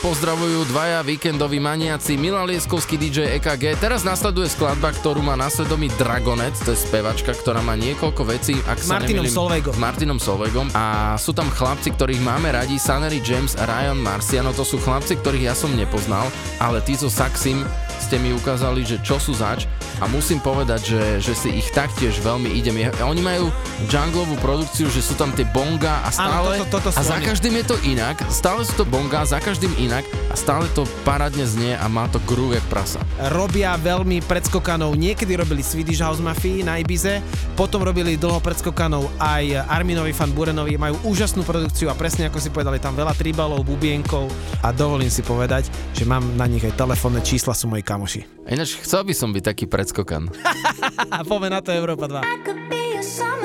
Pozdravujú 0.08 0.72
dvaja 0.72 1.04
víkendoví 1.04 1.60
maniaci 1.60 2.16
Milan 2.16 2.48
Lieskovský 2.48 2.96
DJ 2.96 3.28
EKG. 3.36 3.76
Teraz 3.76 4.08
nasleduje 4.08 4.48
skladba, 4.48 4.88
ktorú 4.96 5.20
má 5.20 5.36
na 5.36 5.52
svedomí 5.52 5.92
Dragonet, 6.00 6.56
to 6.64 6.72
je 6.72 6.80
spevačka, 6.80 7.36
ktorá 7.36 7.60
má 7.60 7.76
niekoľko 7.76 8.24
vecí. 8.24 8.56
Ak 8.64 8.80
sa 8.80 8.96
Martinom 8.96 9.28
nemýlim, 9.28 9.36
Solveigom. 9.36 9.74
S 9.76 9.80
Martinom 9.84 10.16
Solveigom. 10.16 10.72
A 10.72 11.12
sú 11.20 11.36
tam 11.36 11.52
chlapci, 11.52 11.92
ktorých 11.92 12.24
máme 12.24 12.56
radi, 12.56 12.80
Sanery 12.80 13.20
James 13.20 13.52
a 13.60 13.68
Ryan 13.68 14.00
Marciano. 14.00 14.56
To 14.56 14.64
sú 14.64 14.80
chlapci, 14.80 15.20
ktorých 15.20 15.52
ja 15.52 15.52
som 15.52 15.76
nepoznal, 15.76 16.32
ale 16.56 16.80
tí 16.80 16.96
so 16.96 17.12
Saxim 17.12 17.60
ste 18.00 18.16
mi 18.16 18.32
ukázali, 18.32 18.88
že 18.88 18.96
čo 19.04 19.20
sú 19.20 19.36
zač 19.36 19.68
a 19.98 20.06
musím 20.06 20.38
povedať, 20.38 20.80
že, 20.84 21.02
že 21.20 21.32
si 21.32 21.48
ich 21.52 21.70
taktiež 21.70 22.18
veľmi 22.18 22.50
idem. 22.50 22.74
Je- 22.76 22.94
Oni 23.00 23.20
majú 23.20 23.50
junglovú 23.86 24.34
produkciu, 24.36 24.86
že 24.86 25.00
sú 25.00 25.14
tam 25.14 25.30
tie 25.30 25.46
bonga 25.46 26.02
a 26.02 26.10
stále... 26.10 26.58
toto- 26.58 26.78
toto 26.78 26.90
a 26.90 26.96
sú 26.96 27.04
za 27.04 27.16
oni. 27.16 27.24
každým 27.24 27.54
je 27.54 27.64
to 27.64 27.76
inak, 27.84 28.16
stále 28.28 28.60
sú 28.60 28.74
to 28.74 28.84
bonga, 28.84 29.22
za 29.22 29.38
každým 29.38 29.70
inak 29.76 30.02
a 30.27 30.27
stále 30.38 30.70
to 30.70 30.86
parádne 31.02 31.42
znie 31.42 31.74
a 31.74 31.90
má 31.90 32.06
to 32.06 32.22
groove 32.22 32.54
jak 32.54 32.62
prasa. 32.70 33.02
robia 33.34 33.74
veľmi 33.74 34.22
predskokanov. 34.22 34.94
Niekedy 34.94 35.34
robili 35.34 35.66
Swedish 35.66 35.98
House 35.98 36.22
Mafii 36.22 36.62
na 36.62 36.78
Ibize, 36.78 37.18
potom 37.58 37.82
robili 37.82 38.14
dlho 38.14 38.38
predskokanov 38.38 39.10
aj 39.18 39.66
Arminovi 39.66 40.14
Fan 40.14 40.30
Burenovi. 40.30 40.78
Majú 40.78 41.10
úžasnú 41.10 41.42
produkciu 41.42 41.90
a 41.90 41.98
presne 41.98 42.30
ako 42.30 42.38
si 42.38 42.54
povedali, 42.54 42.78
tam 42.78 42.94
veľa 42.94 43.18
tribalov, 43.18 43.66
bubienkov 43.66 44.30
a 44.62 44.70
dovolím 44.70 45.10
si 45.10 45.26
povedať, 45.26 45.66
že 45.90 46.06
mám 46.06 46.22
na 46.38 46.46
nich 46.46 46.62
aj 46.62 46.78
telefónne 46.78 47.18
čísla, 47.18 47.58
sú 47.58 47.66
moji 47.66 47.82
kamoši. 47.82 48.46
Ináč 48.46 48.78
chcel 48.78 49.02
by 49.02 49.14
som 49.18 49.34
byť 49.34 49.42
taký 49.42 49.64
predskokan. 49.66 50.30
Poďme 51.28 51.50
na 51.50 51.60
to 51.60 51.74
Európa 51.74 52.06
2. 52.06 53.37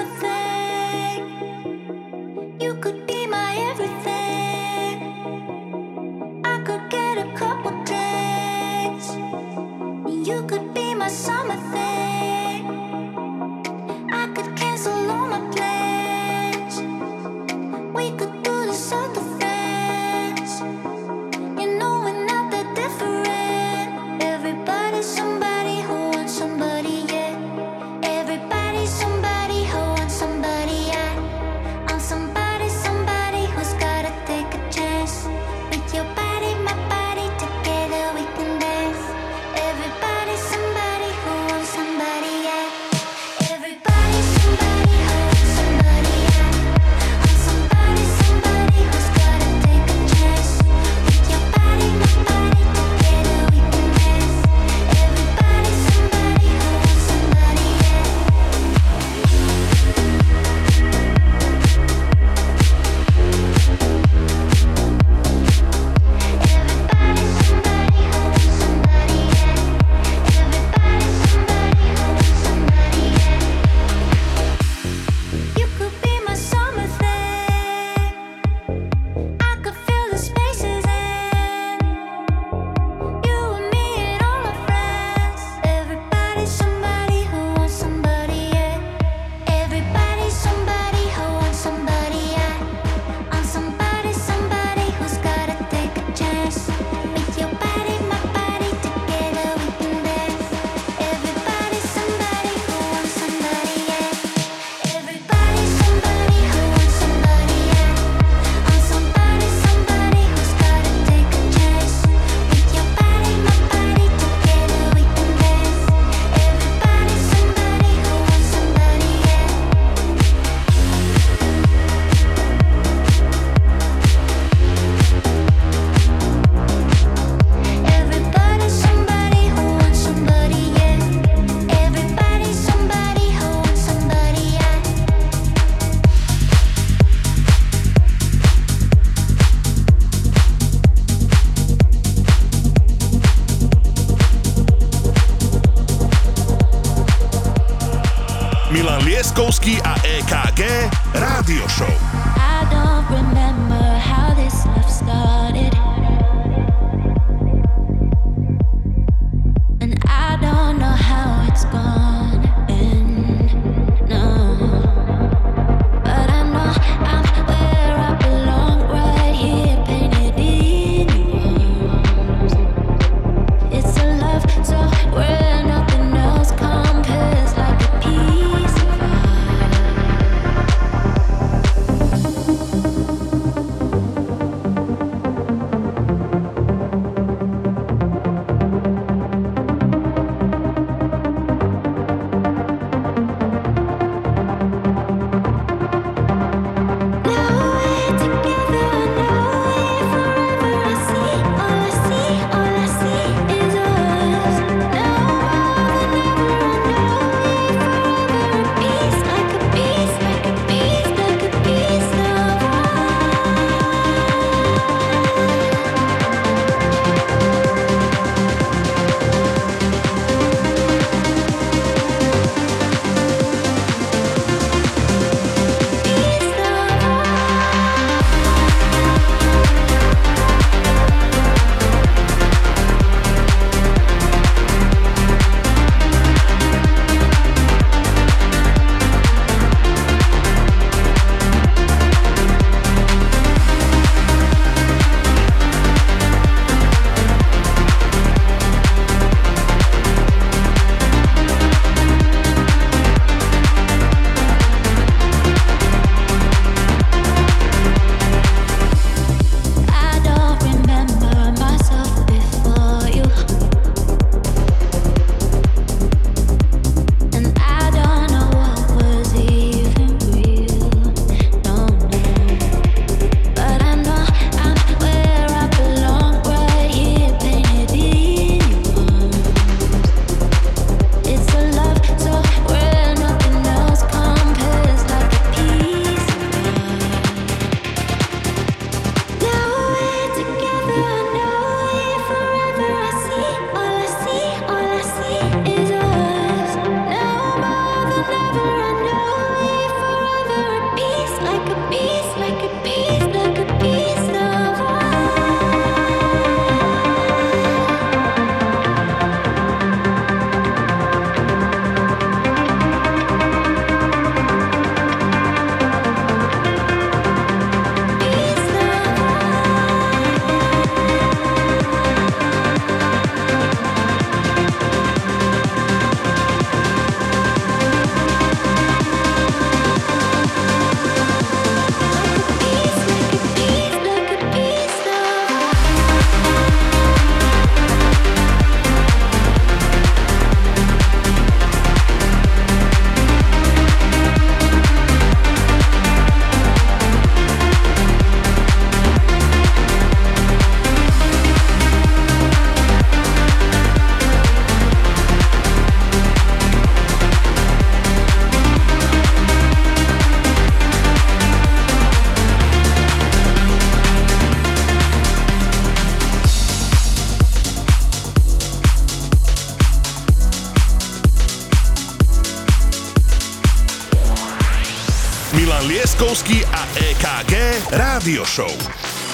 Trusky 376.33 376.65
a 376.65 376.81
EKG 376.97 377.53
Rádio 377.93 378.41
Show. 378.41 378.73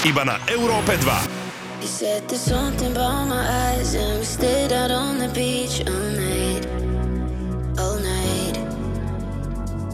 Iba 0.04 0.28
na 0.28 0.36
Európe 0.52 1.00
2. 1.00 1.80
You 1.80 1.88
said 1.88 2.28
there's 2.28 2.44
something 2.44 2.92
about 2.92 3.32
my 3.32 3.40
eyes 3.40 3.96
And 3.96 4.20
we 4.20 4.28
stayed 4.28 4.76
out 4.76 4.92
on 4.92 5.16
the 5.16 5.32
beach 5.32 5.80
all 5.88 6.12
night 6.20 6.68
All 7.80 7.96
night 8.04 8.60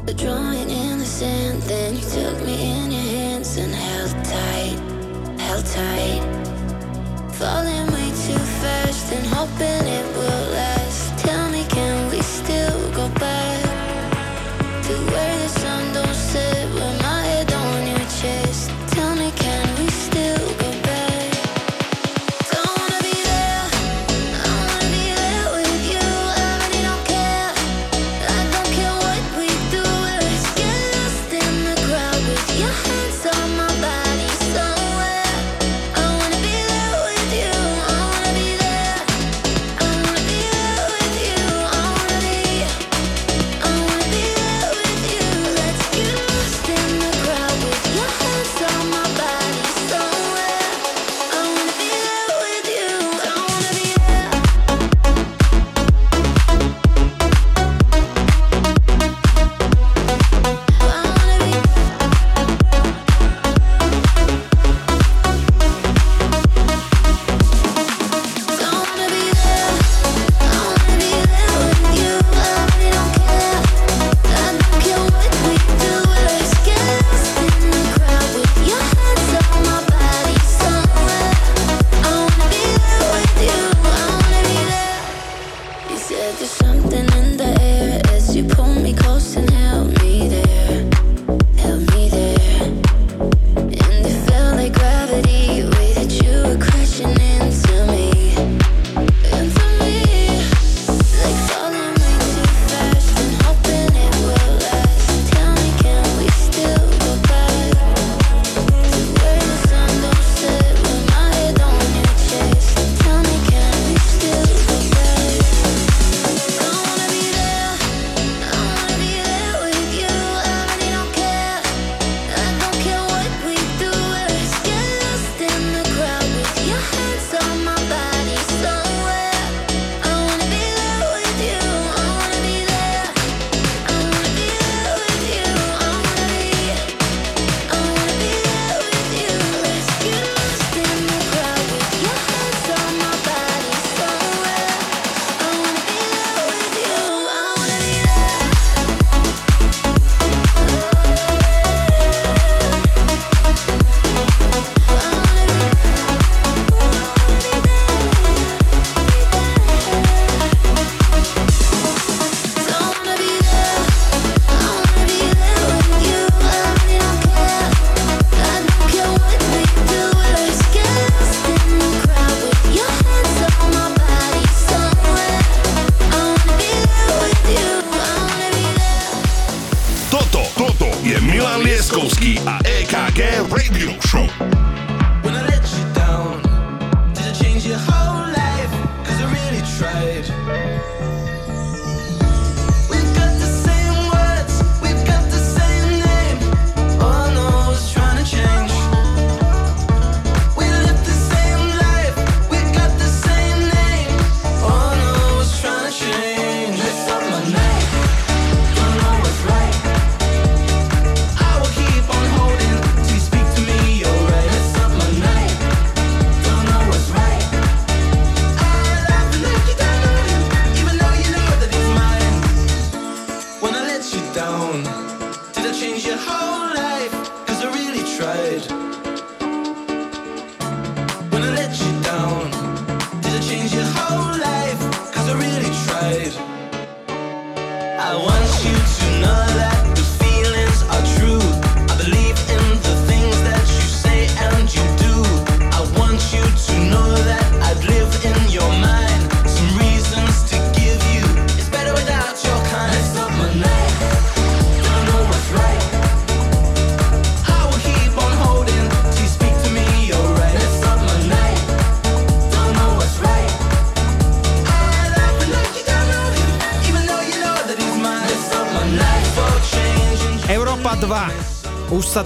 The 0.10 0.18
drawing 0.18 0.66
in 0.66 0.98
the 0.98 1.06
sand 1.06 1.62
Then 1.70 1.94
you 1.94 2.02
took 2.10 2.42
me 2.42 2.74
in 2.74 2.90
your 2.90 3.06
hands 3.06 3.54
And 3.62 3.70
held 3.70 4.10
tight, 4.26 4.82
held 5.38 5.66
tight 5.78 6.26
Falling 7.38 7.86
way 7.94 8.10
too 8.26 8.42
fast 8.66 9.14
And 9.14 9.30
hoping 9.30 9.86
it 9.86 10.05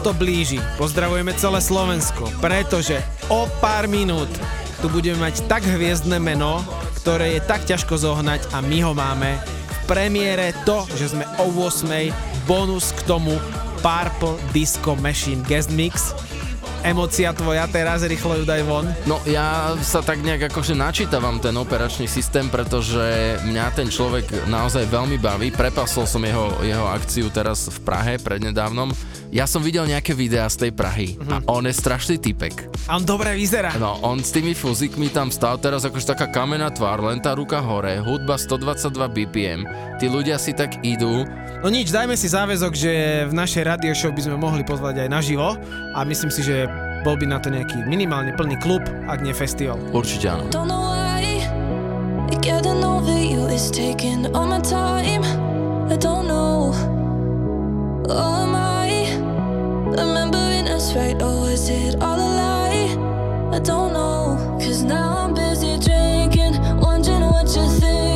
to 0.10 0.26
blíži. 0.26 0.58
Pozdravujeme 0.82 1.38
celé 1.38 1.62
Slovensko, 1.62 2.34
pretože 2.42 2.98
o 3.30 3.46
pár 3.62 3.86
minút 3.86 4.26
tu 4.82 4.90
budeme 4.90 5.22
mať 5.22 5.46
tak 5.46 5.62
hviezdne 5.62 6.18
meno, 6.18 6.66
ktoré 6.98 7.38
je 7.38 7.46
tak 7.46 7.62
ťažko 7.70 7.94
zohnať 7.94 8.50
a 8.50 8.58
my 8.66 8.90
ho 8.90 8.98
máme 8.98 9.38
v 9.46 9.78
premiére 9.86 10.50
to, 10.66 10.82
že 10.98 11.14
sme 11.14 11.30
o 11.38 11.54
8. 11.54 12.10
bonus 12.50 12.90
k 12.90 13.06
tomu 13.06 13.38
Purple 13.86 14.42
Disco 14.50 14.98
Machine 14.98 15.46
Guest 15.46 15.70
Mix 15.78 16.18
emócia 16.84 17.36
tvoja 17.36 17.68
teraz, 17.68 18.04
rýchlo 18.08 18.40
ju 18.40 18.44
daj 18.48 18.64
von. 18.64 18.88
No 19.04 19.20
ja 19.28 19.76
sa 19.84 20.00
tak 20.00 20.24
nejak 20.24 20.52
akože 20.52 20.76
načítavam 20.76 21.40
ten 21.44 21.56
operačný 21.56 22.08
systém, 22.08 22.48
pretože 22.48 23.38
mňa 23.44 23.66
ten 23.76 23.88
človek 23.92 24.48
naozaj 24.48 24.88
veľmi 24.88 25.20
baví. 25.20 25.52
Prepasol 25.52 26.08
som 26.08 26.24
jeho, 26.24 26.56
jeho 26.64 26.88
akciu 26.88 27.28
teraz 27.32 27.68
v 27.68 27.78
Prahe 27.84 28.16
prednedávnom 28.20 28.96
ja 29.30 29.46
som 29.46 29.62
videl 29.62 29.86
nejaké 29.86 30.18
videá 30.18 30.50
z 30.50 30.68
tej 30.68 30.72
Prahy 30.74 31.14
mm-hmm. 31.14 31.30
a 31.30 31.38
mhm. 31.42 31.46
on 31.50 31.64
je 31.70 31.74
strašný 31.74 32.18
typek. 32.18 32.70
A 32.90 32.98
on 32.98 33.06
dobre 33.06 33.34
vyzerá. 33.38 33.78
No, 33.78 34.02
on 34.02 34.26
s 34.26 34.34
tými 34.34 34.58
fuzikmi 34.58 35.14
tam 35.14 35.30
stál 35.30 35.62
teraz 35.62 35.86
akože 35.86 36.18
taká 36.18 36.28
kamená 36.34 36.74
tvár, 36.74 37.06
len 37.06 37.22
tá 37.22 37.38
ruka 37.38 37.62
hore, 37.62 38.02
hudba 38.02 38.42
122 38.42 38.90
BPM, 38.90 39.62
tí 40.02 40.10
ľudia 40.10 40.42
si 40.42 40.58
tak 40.58 40.82
idú. 40.82 41.26
No 41.62 41.68
nič, 41.70 41.94
dajme 41.94 42.18
si 42.18 42.32
záväzok, 42.32 42.74
že 42.74 42.92
v 43.30 43.34
našej 43.36 43.64
radio 43.68 43.92
show 43.94 44.10
by 44.10 44.22
sme 44.26 44.38
mohli 44.40 44.64
pozvať 44.66 45.06
aj 45.06 45.10
naživo 45.12 45.60
a 45.94 46.00
myslím 46.08 46.32
si, 46.34 46.42
že 46.42 46.66
bol 47.06 47.20
by 47.20 47.30
na 47.30 47.38
to 47.38 47.52
nejaký 47.54 47.86
minimálne 47.86 48.34
plný 48.34 48.58
klub, 48.60 48.82
ak 49.08 49.22
nie 49.22 49.36
festival. 49.36 49.78
Určite 49.94 50.34
áno. 50.34 50.48
Is 53.50 53.72
taking 53.72 54.30
all 54.38 54.46
my 54.46 54.62
time. 54.62 55.26
I 55.92 55.98
don't 55.98 56.28
know. 56.30 56.72
All 58.08 58.48
my 58.48 58.69
Remembering 59.98 60.68
us 60.68 60.96
right, 60.96 61.20
or 61.22 61.42
was 61.42 61.70
it 61.70 61.96
all 62.02 62.16
a 62.16 62.30
lie? 62.40 63.56
I 63.56 63.60
don't 63.60 63.94
know, 63.94 64.38
cause 64.62 64.84
now 64.84 65.18
I'm 65.18 65.34
busy 65.34 65.78
drinking, 65.80 66.62
wondering 66.80 67.22
what 67.22 67.48
you 67.56 67.68
think. 67.80 68.09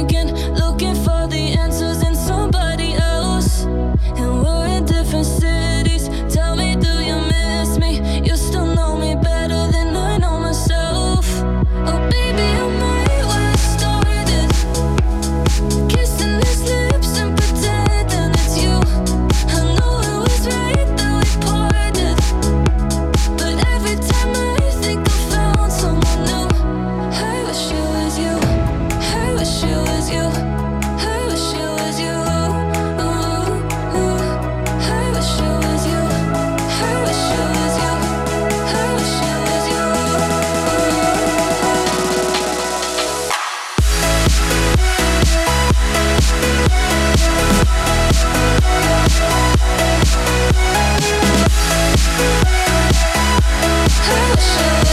Who 54.05 54.15
should 54.41 54.87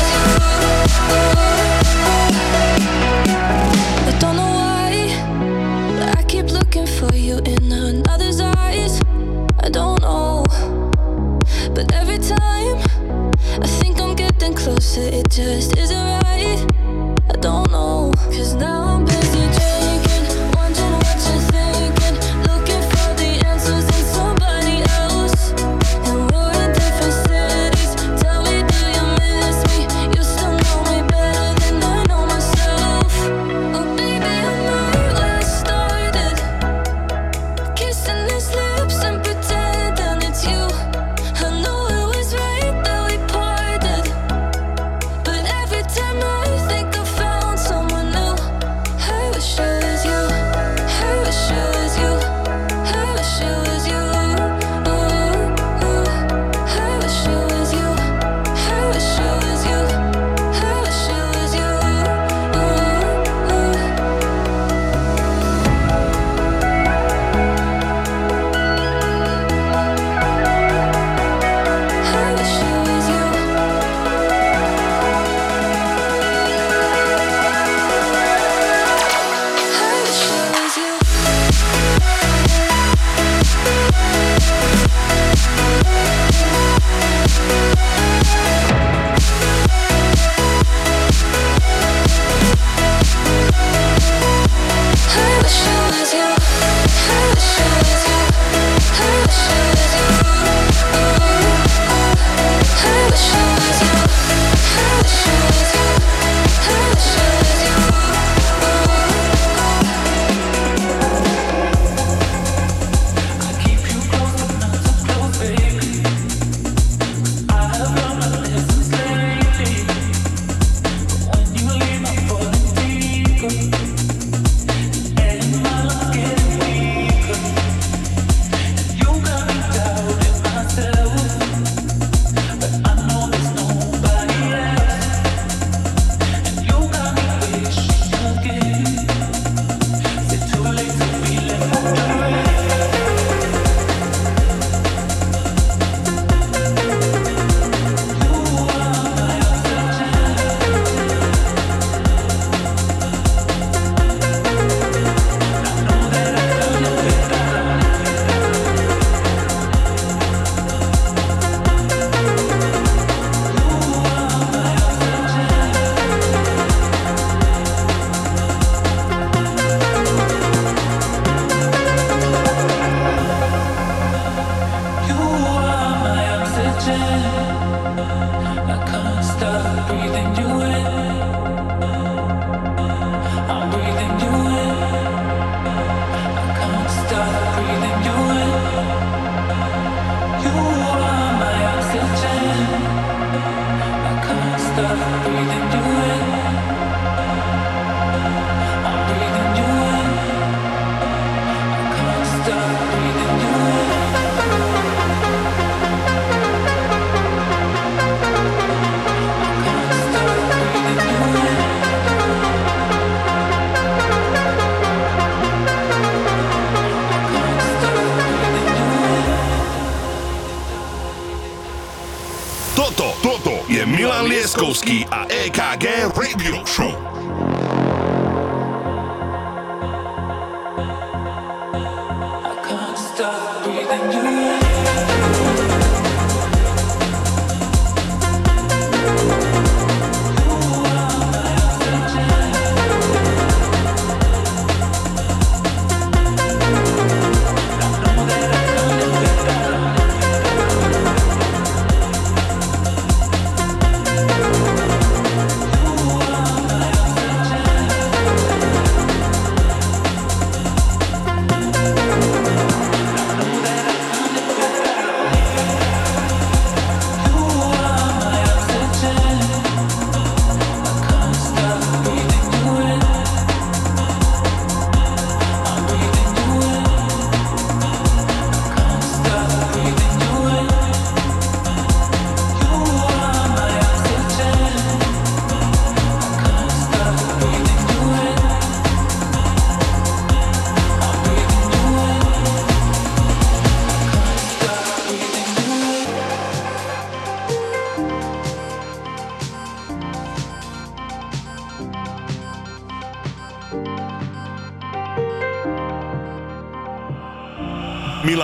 you? 1.44 1.49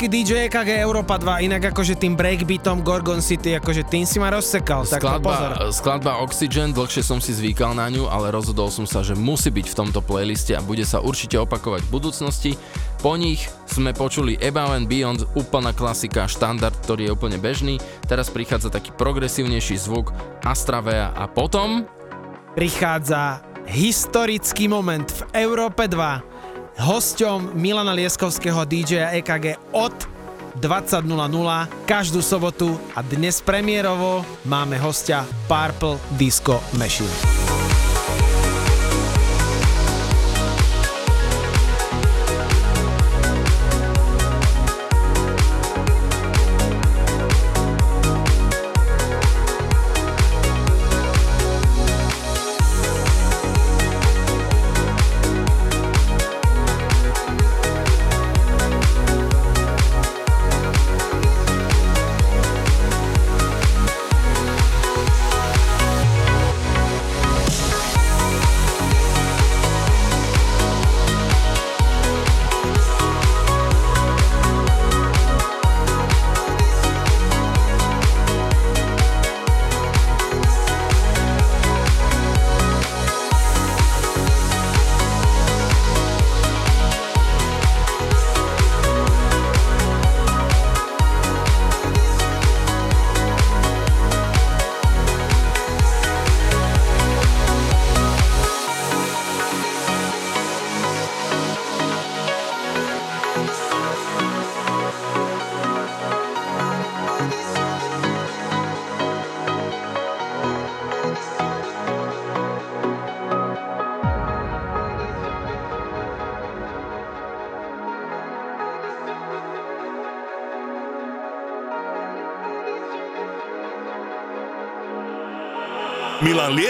Lieskovský 0.00 0.24
DJ 0.24 0.48
EKG 0.48 0.80
Europa 0.80 1.20
2, 1.20 1.44
inak 1.44 1.76
akože 1.76 1.92
tým 1.92 2.16
breakbeatom 2.16 2.80
Gorgon 2.80 3.20
City, 3.20 3.60
akože 3.60 3.84
tým 3.84 4.08
si 4.08 4.16
ma 4.16 4.32
rozsekal, 4.32 4.88
tak 4.88 4.96
to 4.96 5.20
pozor. 5.20 5.52
Skladba, 5.52 5.76
skladba 5.76 6.12
Oxygen, 6.24 6.72
dlhšie 6.72 7.04
som 7.04 7.20
si 7.20 7.36
zvykal 7.36 7.76
na 7.76 7.84
ňu, 7.92 8.08
ale 8.08 8.32
rozhodol 8.32 8.72
som 8.72 8.88
sa, 8.88 9.04
že 9.04 9.12
musí 9.12 9.52
byť 9.52 9.66
v 9.68 9.76
tomto 9.76 10.00
playliste 10.00 10.56
a 10.56 10.64
bude 10.64 10.88
sa 10.88 11.04
určite 11.04 11.36
opakovať 11.36 11.84
v 11.84 11.92
budúcnosti. 11.92 12.56
Po 13.04 13.12
nich 13.20 13.44
sme 13.68 13.92
počuli 13.92 14.40
Above 14.40 14.72
and 14.72 14.88
Beyond, 14.88 15.36
úplná 15.36 15.76
klasika, 15.76 16.24
štandard, 16.24 16.80
ktorý 16.80 17.12
je 17.12 17.12
úplne 17.12 17.36
bežný. 17.36 17.76
Teraz 18.08 18.32
prichádza 18.32 18.72
taký 18.72 18.96
progresívnejší 18.96 19.76
zvuk 19.84 20.16
Astravea 20.40 21.12
a 21.12 21.28
potom... 21.28 21.84
Prichádza 22.56 23.44
historický 23.68 24.64
moment 24.64 25.12
v 25.12 25.44
Európe 25.44 25.84
2. 25.84 26.29
Hosťom 26.78 27.58
Milana 27.58 27.96
Lieskovského 27.96 28.62
DJ 28.68 29.10
EKG 29.18 29.58
od 29.74 29.94
20.00 30.62 31.06
každú 31.88 32.20
sobotu 32.22 32.78
a 32.94 33.00
dnes 33.02 33.42
premiérovo 33.42 34.22
máme 34.46 34.76
hostia 34.78 35.26
Purple 35.48 35.98
Disco 36.14 36.62
Machine. 36.76 37.49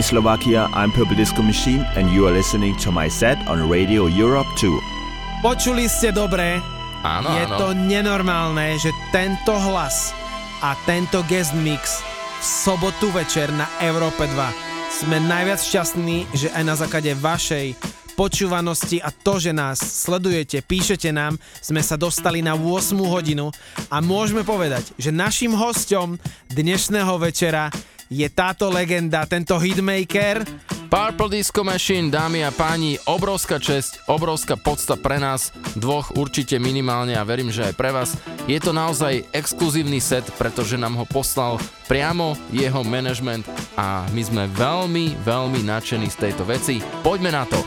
Hey 0.00 0.16
Slovakia, 0.16 0.64
I'm 0.72 0.96
Purple 0.96 1.12
Disco 1.12 1.44
Machine 1.44 1.84
and 1.92 2.08
you 2.08 2.24
are 2.24 2.32
listening 2.32 2.72
to 2.80 2.88
my 2.88 3.04
set 3.04 3.36
on 3.44 3.68
Radio 3.68 4.08
Europe 4.08 4.48
2. 4.56 5.44
Počuli 5.44 5.92
ste 5.92 6.08
dobre, 6.08 6.56
Áno, 7.04 7.28
je 7.36 7.44
áno. 7.44 7.56
to 7.60 7.68
nenormálne, 7.76 8.80
že 8.80 8.96
tento 9.12 9.52
hlas 9.52 10.16
a 10.64 10.72
tento 10.88 11.20
guest 11.28 11.52
mix 11.52 12.00
v 12.00 12.40
sobotu 12.40 13.12
večer 13.12 13.52
na 13.52 13.68
Európe 13.84 14.24
2 14.24 15.04
sme 15.04 15.20
najviac 15.20 15.60
šťastní, 15.60 16.32
že 16.32 16.48
aj 16.48 16.64
na 16.64 16.80
základe 16.80 17.12
vašej 17.20 17.76
počúvanosti 18.16 19.04
a 19.04 19.12
to, 19.12 19.36
že 19.36 19.52
nás 19.52 19.80
sledujete, 19.80 20.64
píšete 20.64 21.12
nám, 21.12 21.36
sme 21.60 21.84
sa 21.84 22.00
dostali 22.00 22.40
na 22.40 22.56
8 22.56 22.96
hodinu 23.04 23.52
a 23.92 24.00
môžeme 24.00 24.48
povedať, 24.48 24.96
že 24.96 25.12
našim 25.12 25.52
hostom 25.52 26.16
dnešného 26.48 27.20
večera 27.20 27.68
je 28.10 28.26
táto 28.26 28.66
legenda, 28.66 29.22
tento 29.24 29.54
hitmaker, 29.54 30.42
Purple 30.90 31.38
Disco 31.38 31.62
Machine, 31.62 32.10
dámy 32.10 32.42
a 32.42 32.50
páni, 32.50 32.98
obrovská 33.06 33.62
česť, 33.62 34.10
obrovská 34.10 34.58
podsta 34.58 34.98
pre 34.98 35.22
nás 35.22 35.54
dvoch, 35.78 36.10
určite 36.18 36.58
minimálne 36.58 37.14
a 37.14 37.22
verím, 37.22 37.54
že 37.54 37.70
aj 37.70 37.74
pre 37.78 37.94
vás. 37.94 38.18
Je 38.50 38.58
to 38.58 38.74
naozaj 38.74 39.22
exkluzívny 39.30 40.02
set, 40.02 40.26
pretože 40.34 40.74
nám 40.74 40.98
ho 40.98 41.06
poslal 41.06 41.62
priamo 41.86 42.34
jeho 42.50 42.82
management 42.82 43.46
a 43.78 44.02
my 44.10 44.22
sme 44.26 44.50
veľmi, 44.50 45.14
veľmi 45.22 45.62
nadšení 45.62 46.10
z 46.10 46.26
tejto 46.26 46.42
veci. 46.42 46.82
Poďme 47.06 47.30
na 47.30 47.46
to. 47.46 47.62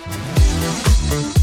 There's 1.14 1.43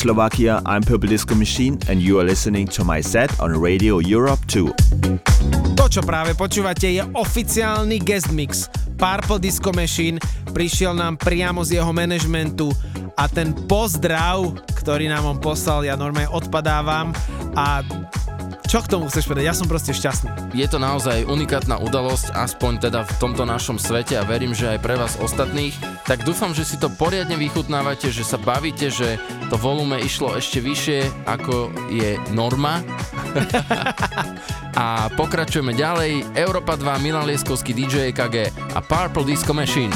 Slovakia, 0.00 0.64
I'm 0.64 0.80
Purple 0.80 1.12
Disco 1.12 1.36
Machine 1.36 1.76
and 1.92 2.00
you 2.00 2.16
are 2.16 2.24
listening 2.24 2.64
to 2.72 2.80
my 2.80 3.04
set 3.04 3.28
on 3.36 3.52
Radio 3.52 4.00
Europe 4.00 4.40
2. 4.48 5.76
To, 5.76 5.84
čo 5.92 6.00
práve 6.00 6.32
počúvate, 6.32 6.88
je 6.88 7.04
oficiálny 7.12 8.00
guest 8.00 8.32
mix. 8.32 8.72
Purple 8.96 9.36
Disco 9.36 9.76
Machine 9.76 10.16
prišiel 10.56 10.96
nám 10.96 11.20
priamo 11.20 11.60
z 11.68 11.76
jeho 11.76 11.92
manažmentu 11.92 12.72
a 13.12 13.28
ten 13.28 13.52
pozdrav, 13.68 14.56
ktorý 14.72 15.12
nám 15.12 15.36
on 15.36 15.36
poslal, 15.36 15.84
ja 15.84 16.00
normálne 16.00 16.32
odpadávam 16.32 17.12
a 17.52 17.84
čo 18.72 18.80
k 18.80 18.96
tomu 18.96 19.12
chceš 19.12 19.28
povedať? 19.28 19.50
Ja 19.50 19.56
som 19.58 19.68
proste 19.68 19.92
šťastný. 19.92 20.56
Je 20.56 20.64
to 20.64 20.80
naozaj 20.80 21.28
unikátna 21.28 21.76
udalosť, 21.76 22.32
aspoň 22.32 22.88
teda 22.88 23.04
v 23.04 23.12
tomto 23.20 23.44
našom 23.44 23.76
svete 23.76 24.16
a 24.16 24.24
verím, 24.24 24.56
že 24.56 24.64
aj 24.64 24.78
pre 24.80 24.96
vás 24.96 25.20
ostatných. 25.20 25.76
Tak 26.10 26.26
dúfam, 26.26 26.50
že 26.50 26.66
si 26.66 26.74
to 26.74 26.90
poriadne 26.90 27.38
vychutnávate, 27.38 28.10
že 28.10 28.26
sa 28.26 28.34
bavíte, 28.34 28.90
že 28.90 29.14
to 29.46 29.54
volume 29.54 29.94
išlo 29.94 30.34
ešte 30.34 30.58
vyššie, 30.58 31.06
ako 31.22 31.70
je 31.86 32.18
norma. 32.34 32.82
a 34.82 35.06
pokračujeme 35.14 35.70
ďalej. 35.70 36.34
Europa 36.34 36.74
2, 36.74 36.98
Milan 36.98 37.30
Lieskovský, 37.30 37.70
DJ 37.78 38.10
EKG 38.10 38.50
a 38.74 38.82
Purple 38.82 39.22
Disco 39.22 39.54
Machine. 39.54 39.94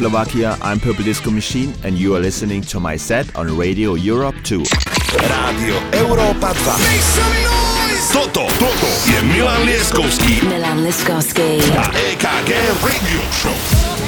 Slovakia, 0.00 0.56
I'm 0.62 0.80
Purple 0.80 1.04
Disco 1.04 1.30
Machine 1.30 1.74
and 1.84 1.98
you 1.98 2.16
are 2.16 2.20
listening 2.20 2.62
to 2.72 2.80
my 2.80 2.96
set 2.96 3.36
on 3.36 3.54
Radio 3.54 3.96
Europe 4.00 4.34
2. 4.48 4.64
Rádio 5.28 5.76
Európa 5.92 6.56
2. 6.56 8.08
Toto, 8.08 8.48
toto 8.56 8.88
je 9.04 9.20
Milan 9.28 9.60
Lieskovský 9.68 10.40
Milan 10.48 10.80
Liskovský. 10.88 11.60
a 11.76 11.92
EKG 11.92 12.50
Radio 12.80 13.20
Show. 13.28 13.99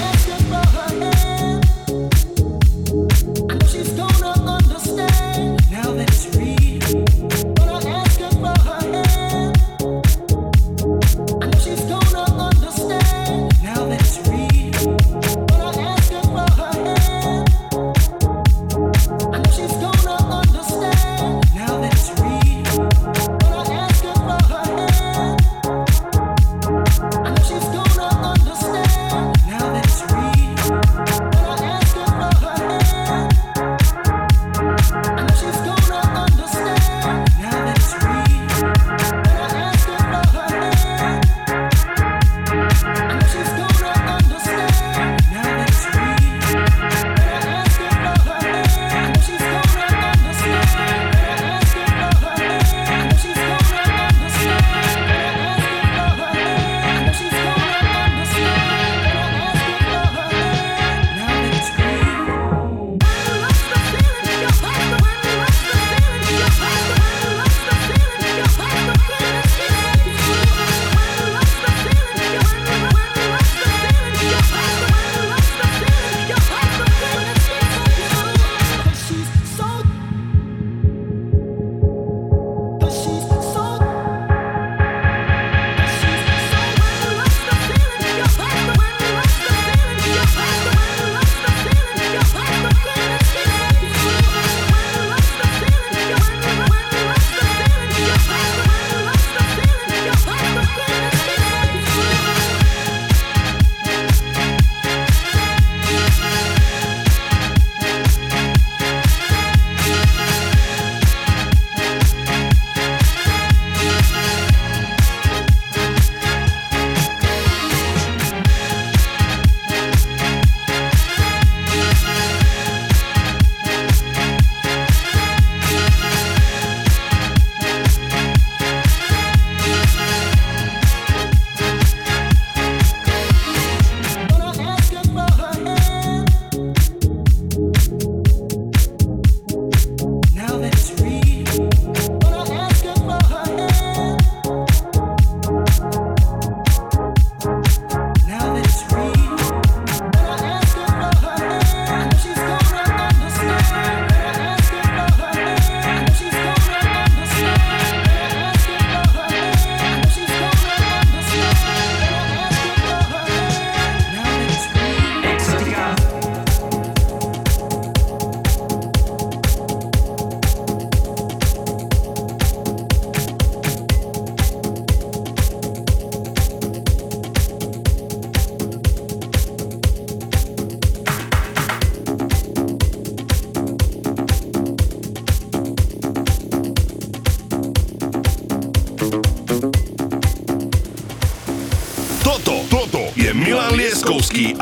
Lieskovský 194.33 194.62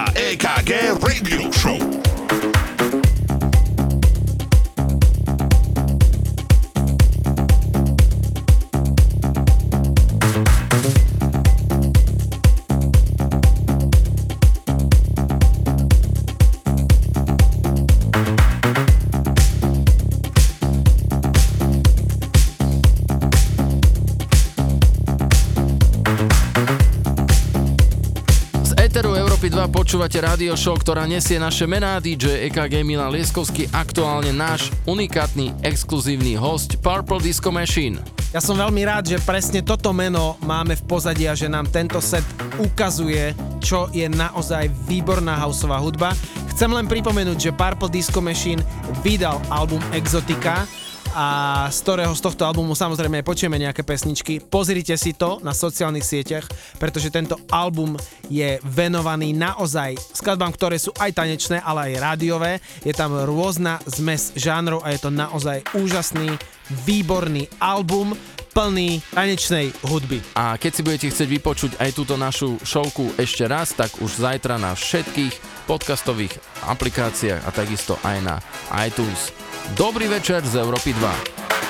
Eteru 29.11 29.27
Európy 29.27 29.51
2 29.51 29.74
počúvate 29.74 30.23
radio 30.23 30.55
show, 30.55 30.78
ktorá 30.78 31.03
nesie 31.03 31.35
naše 31.35 31.66
mená 31.66 31.99
DJ 31.99 32.47
EKG 32.47 32.87
Milan 32.87 33.11
Lieskovský, 33.11 33.66
aktuálne 33.74 34.31
náš 34.31 34.70
unikátny 34.87 35.51
exkluzívny 35.66 36.39
host 36.39 36.78
Purple 36.78 37.19
Disco 37.19 37.51
Machine. 37.51 37.99
Ja 38.31 38.39
som 38.39 38.55
veľmi 38.55 38.87
rád, 38.87 39.11
že 39.11 39.19
presne 39.27 39.66
toto 39.66 39.91
meno 39.91 40.39
máme 40.47 40.78
v 40.78 40.87
pozadí 40.87 41.27
a 41.27 41.35
že 41.35 41.51
nám 41.51 41.66
tento 41.74 41.99
set 41.99 42.23
ukazuje, 42.62 43.35
čo 43.59 43.91
je 43.91 44.07
naozaj 44.07 44.70
výborná 44.87 45.35
houseová 45.43 45.82
hudba. 45.82 46.15
Chcem 46.55 46.70
len 46.70 46.87
pripomenúť, 46.87 47.51
že 47.51 47.57
Purple 47.59 47.91
Disco 47.91 48.23
Machine 48.23 48.62
vydal 49.03 49.43
album 49.51 49.82
Exotika, 49.91 50.70
a 51.15 51.66
z 51.69 51.78
ktorého 51.82 52.15
z 52.15 52.23
tohto 52.23 52.47
albumu 52.47 52.78
samozrejme 52.78 53.27
počujeme 53.27 53.59
nejaké 53.59 53.82
pesničky. 53.82 54.39
Pozrite 54.39 54.95
si 54.95 55.15
to 55.15 55.43
na 55.43 55.51
sociálnych 55.51 56.07
sieťach, 56.07 56.47
pretože 56.78 57.11
tento 57.11 57.39
album 57.51 57.99
je 58.31 58.62
venovaný 58.62 59.35
naozaj 59.35 59.99
skladbám, 60.15 60.55
ktoré 60.55 60.78
sú 60.78 60.95
aj 60.99 61.11
tanečné, 61.16 61.59
ale 61.62 61.95
aj 61.95 62.03
rádiové. 62.03 62.53
Je 62.87 62.95
tam 62.95 63.15
rôzna 63.27 63.82
zmes 63.87 64.31
žánrov 64.39 64.87
a 64.87 64.95
je 64.95 65.01
to 65.03 65.11
naozaj 65.11 65.62
úžasný, 65.74 66.39
výborný 66.87 67.51
album 67.59 68.15
plný 68.51 69.03
tanečnej 69.15 69.70
hudby. 69.87 70.19
A 70.35 70.59
keď 70.59 70.73
si 70.74 70.82
budete 70.82 71.07
chcieť 71.11 71.28
vypočuť 71.31 71.73
aj 71.78 71.91
túto 71.95 72.19
našu 72.19 72.59
showku 72.66 73.15
ešte 73.19 73.47
raz, 73.47 73.74
tak 73.74 74.03
už 74.03 74.19
zajtra 74.19 74.59
na 74.59 74.74
všetkých 74.74 75.66
podcastových 75.70 76.35
aplikáciách 76.66 77.47
a 77.47 77.51
takisto 77.55 77.95
aj 78.03 78.19
na 78.23 78.37
iTunes. 78.82 79.49
Dobrý 79.78 80.10
večer 80.10 80.42
z 80.42 80.59
Európy 80.59 80.90
2. 80.98 81.69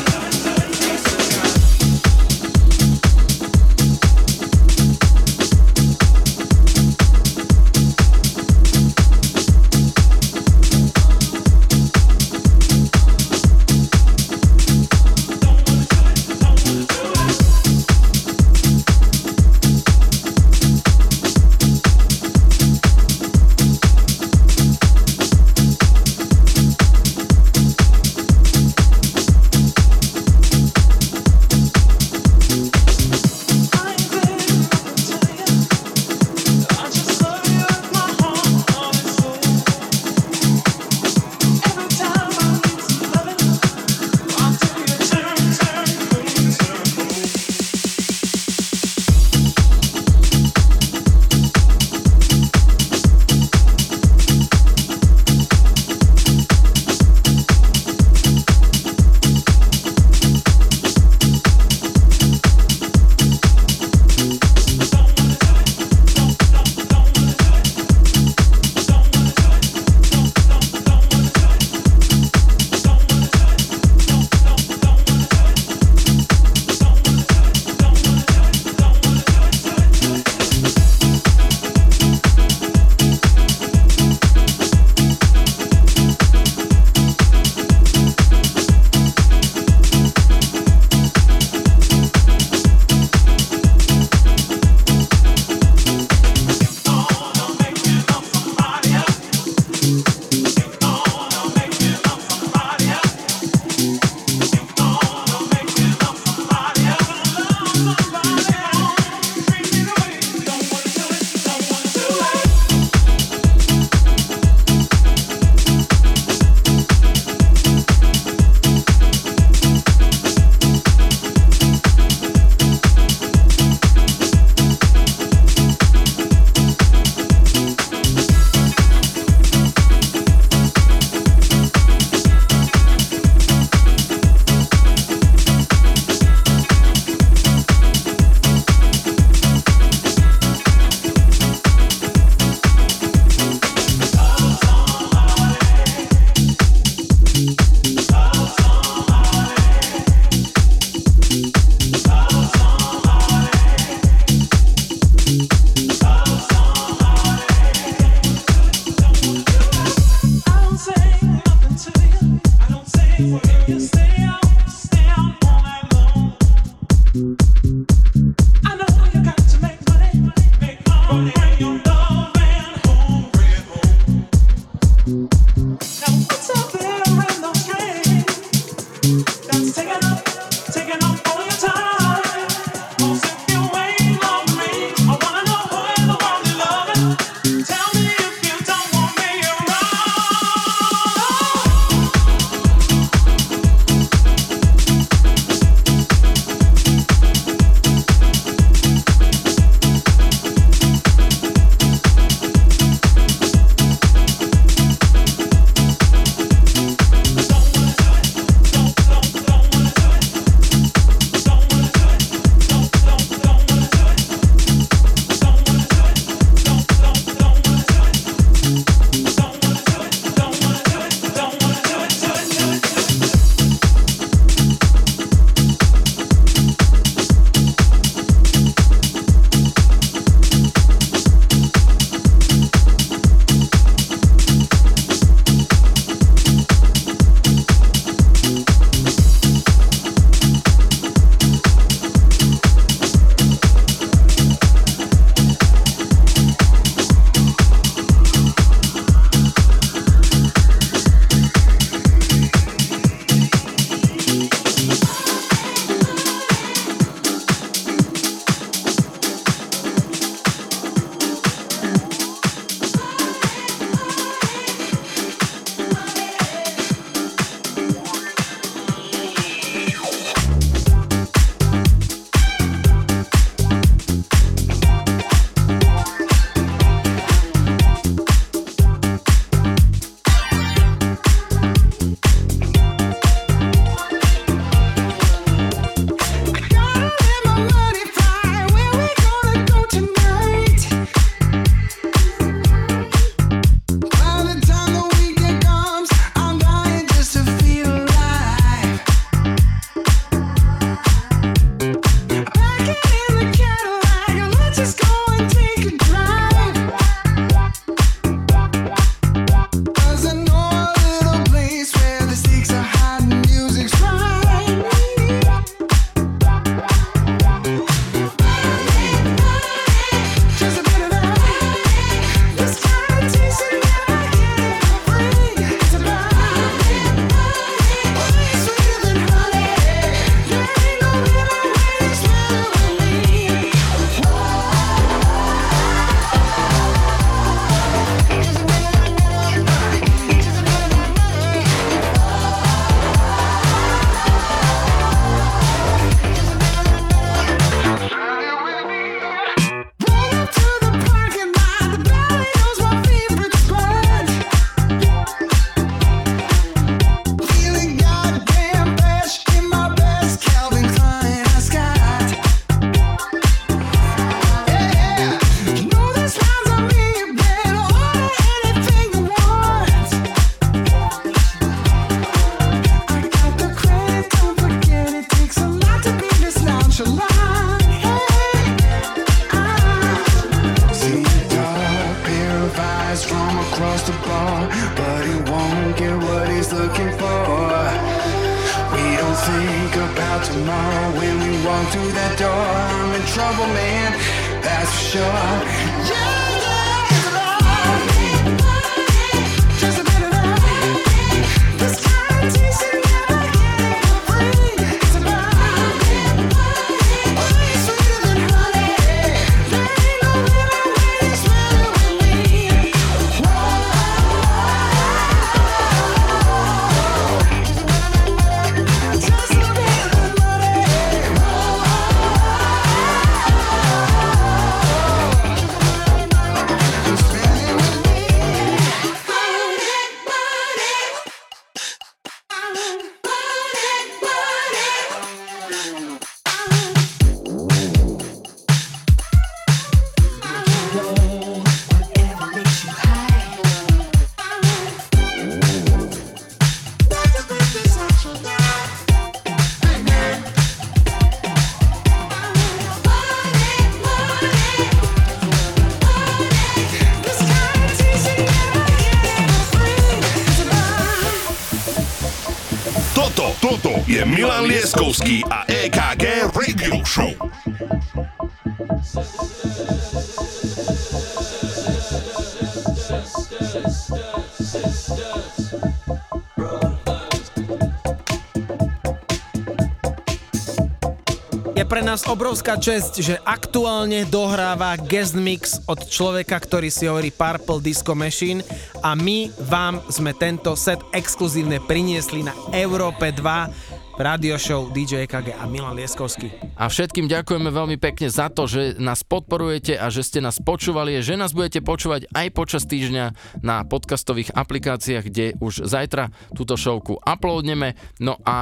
Obrovská 482.31 482.79
česť, 482.79 483.13
že 483.19 483.35
aktuálne 483.43 484.23
dohráva 484.23 484.95
guest 484.95 485.35
mix 485.35 485.83
od 485.83 485.99
človeka, 486.07 486.55
ktorý 486.55 486.87
si 486.87 487.03
hovorí 487.03 487.27
Purple 487.27 487.83
Disco 487.83 488.15
Machine 488.15 488.63
a 489.03 489.19
my 489.19 489.51
vám 489.59 489.99
sme 490.07 490.31
tento 490.31 490.71
set 490.79 491.03
exkluzívne 491.11 491.83
priniesli 491.83 492.47
na 492.47 492.55
Európe 492.71 493.35
2 493.35 493.90
radio 494.17 494.59
show 494.59 494.89
DJ 494.91 495.29
EKG 495.29 495.55
a 495.55 495.63
Milan 495.69 495.95
Lieskovský. 495.95 496.51
A 496.75 496.89
všetkým 496.89 497.29
ďakujeme 497.29 497.69
veľmi 497.69 497.97
pekne 498.01 498.27
za 498.27 498.49
to, 498.51 498.65
že 498.67 498.97
nás 498.97 499.23
podporujete 499.23 499.95
a 499.95 500.09
že 500.11 500.25
ste 500.25 500.39
nás 500.43 500.59
počúvali, 500.59 501.19
že 501.21 501.39
nás 501.39 501.55
budete 501.55 501.79
počúvať 501.79 502.27
aj 502.33 502.47
počas 502.51 502.83
týždňa 502.89 503.25
na 503.63 503.85
podcastových 503.87 504.51
aplikáciách, 504.51 505.23
kde 505.27 505.45
už 505.61 505.85
zajtra 505.85 506.33
túto 506.57 506.75
showku 506.75 507.21
uploadneme. 507.21 507.95
No 508.17 508.41
a 508.43 508.57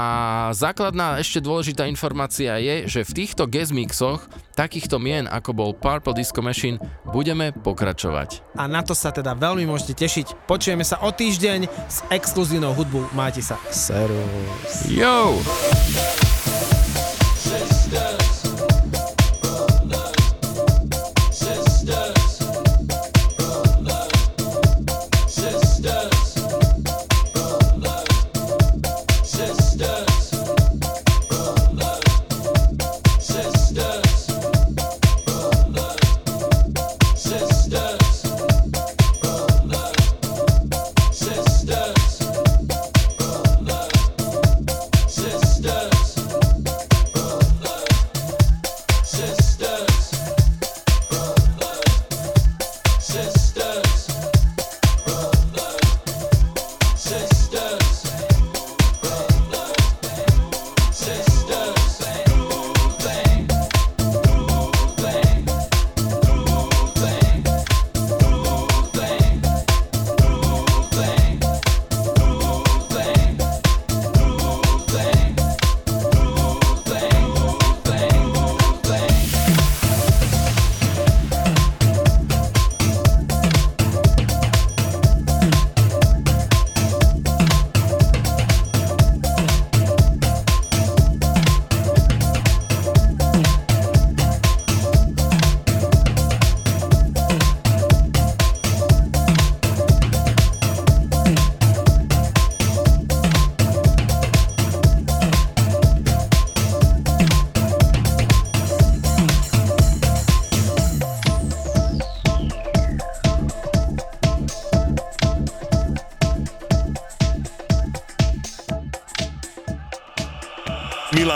základná 0.52 1.18
ešte 1.24 1.40
dôležitá 1.40 1.88
informácia 1.88 2.60
je, 2.60 2.86
že 2.86 3.08
v 3.08 3.26
týchto 3.26 3.48
guest 3.48 3.72
mixoch 3.72 4.28
takýchto 4.60 5.00
mien, 5.00 5.24
ako 5.24 5.56
bol 5.56 5.72
Purple 5.72 6.12
Disco 6.12 6.44
Machine, 6.44 6.76
budeme 7.16 7.56
pokračovať. 7.56 8.60
A 8.60 8.68
na 8.68 8.84
to 8.84 8.92
sa 8.92 9.16
teda 9.16 9.32
veľmi 9.32 9.64
môžete 9.64 9.96
tešiť. 9.96 10.52
Počujeme 10.52 10.84
sa 10.84 11.00
o 11.00 11.16
týždeň 11.16 11.72
s 11.88 12.04
exkluzívnou 12.12 12.76
hudbou. 12.76 13.08
Majte 13.16 13.40
sa. 13.40 13.56
Serus. 13.72 14.92
Yo! 14.92 15.39
Tchau. 15.44 16.29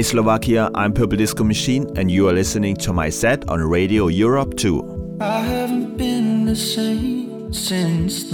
Hey 0.00 0.16
Slovakia, 0.16 0.70
I'm 0.74 0.94
Purple 0.94 1.18
Disco 1.18 1.44
Machine, 1.44 1.84
and 1.94 2.10
you 2.10 2.26
are 2.26 2.32
listening 2.32 2.74
to 2.76 2.90
my 2.90 3.10
set 3.10 3.44
on 3.50 3.60
Radio 3.60 4.08
Europe 4.08 4.56
2. 4.56 5.18
I 5.20 5.40
haven't 5.40 5.98
been 5.98 6.46
the 6.46 6.56
same 6.56 7.52
since 7.52 8.24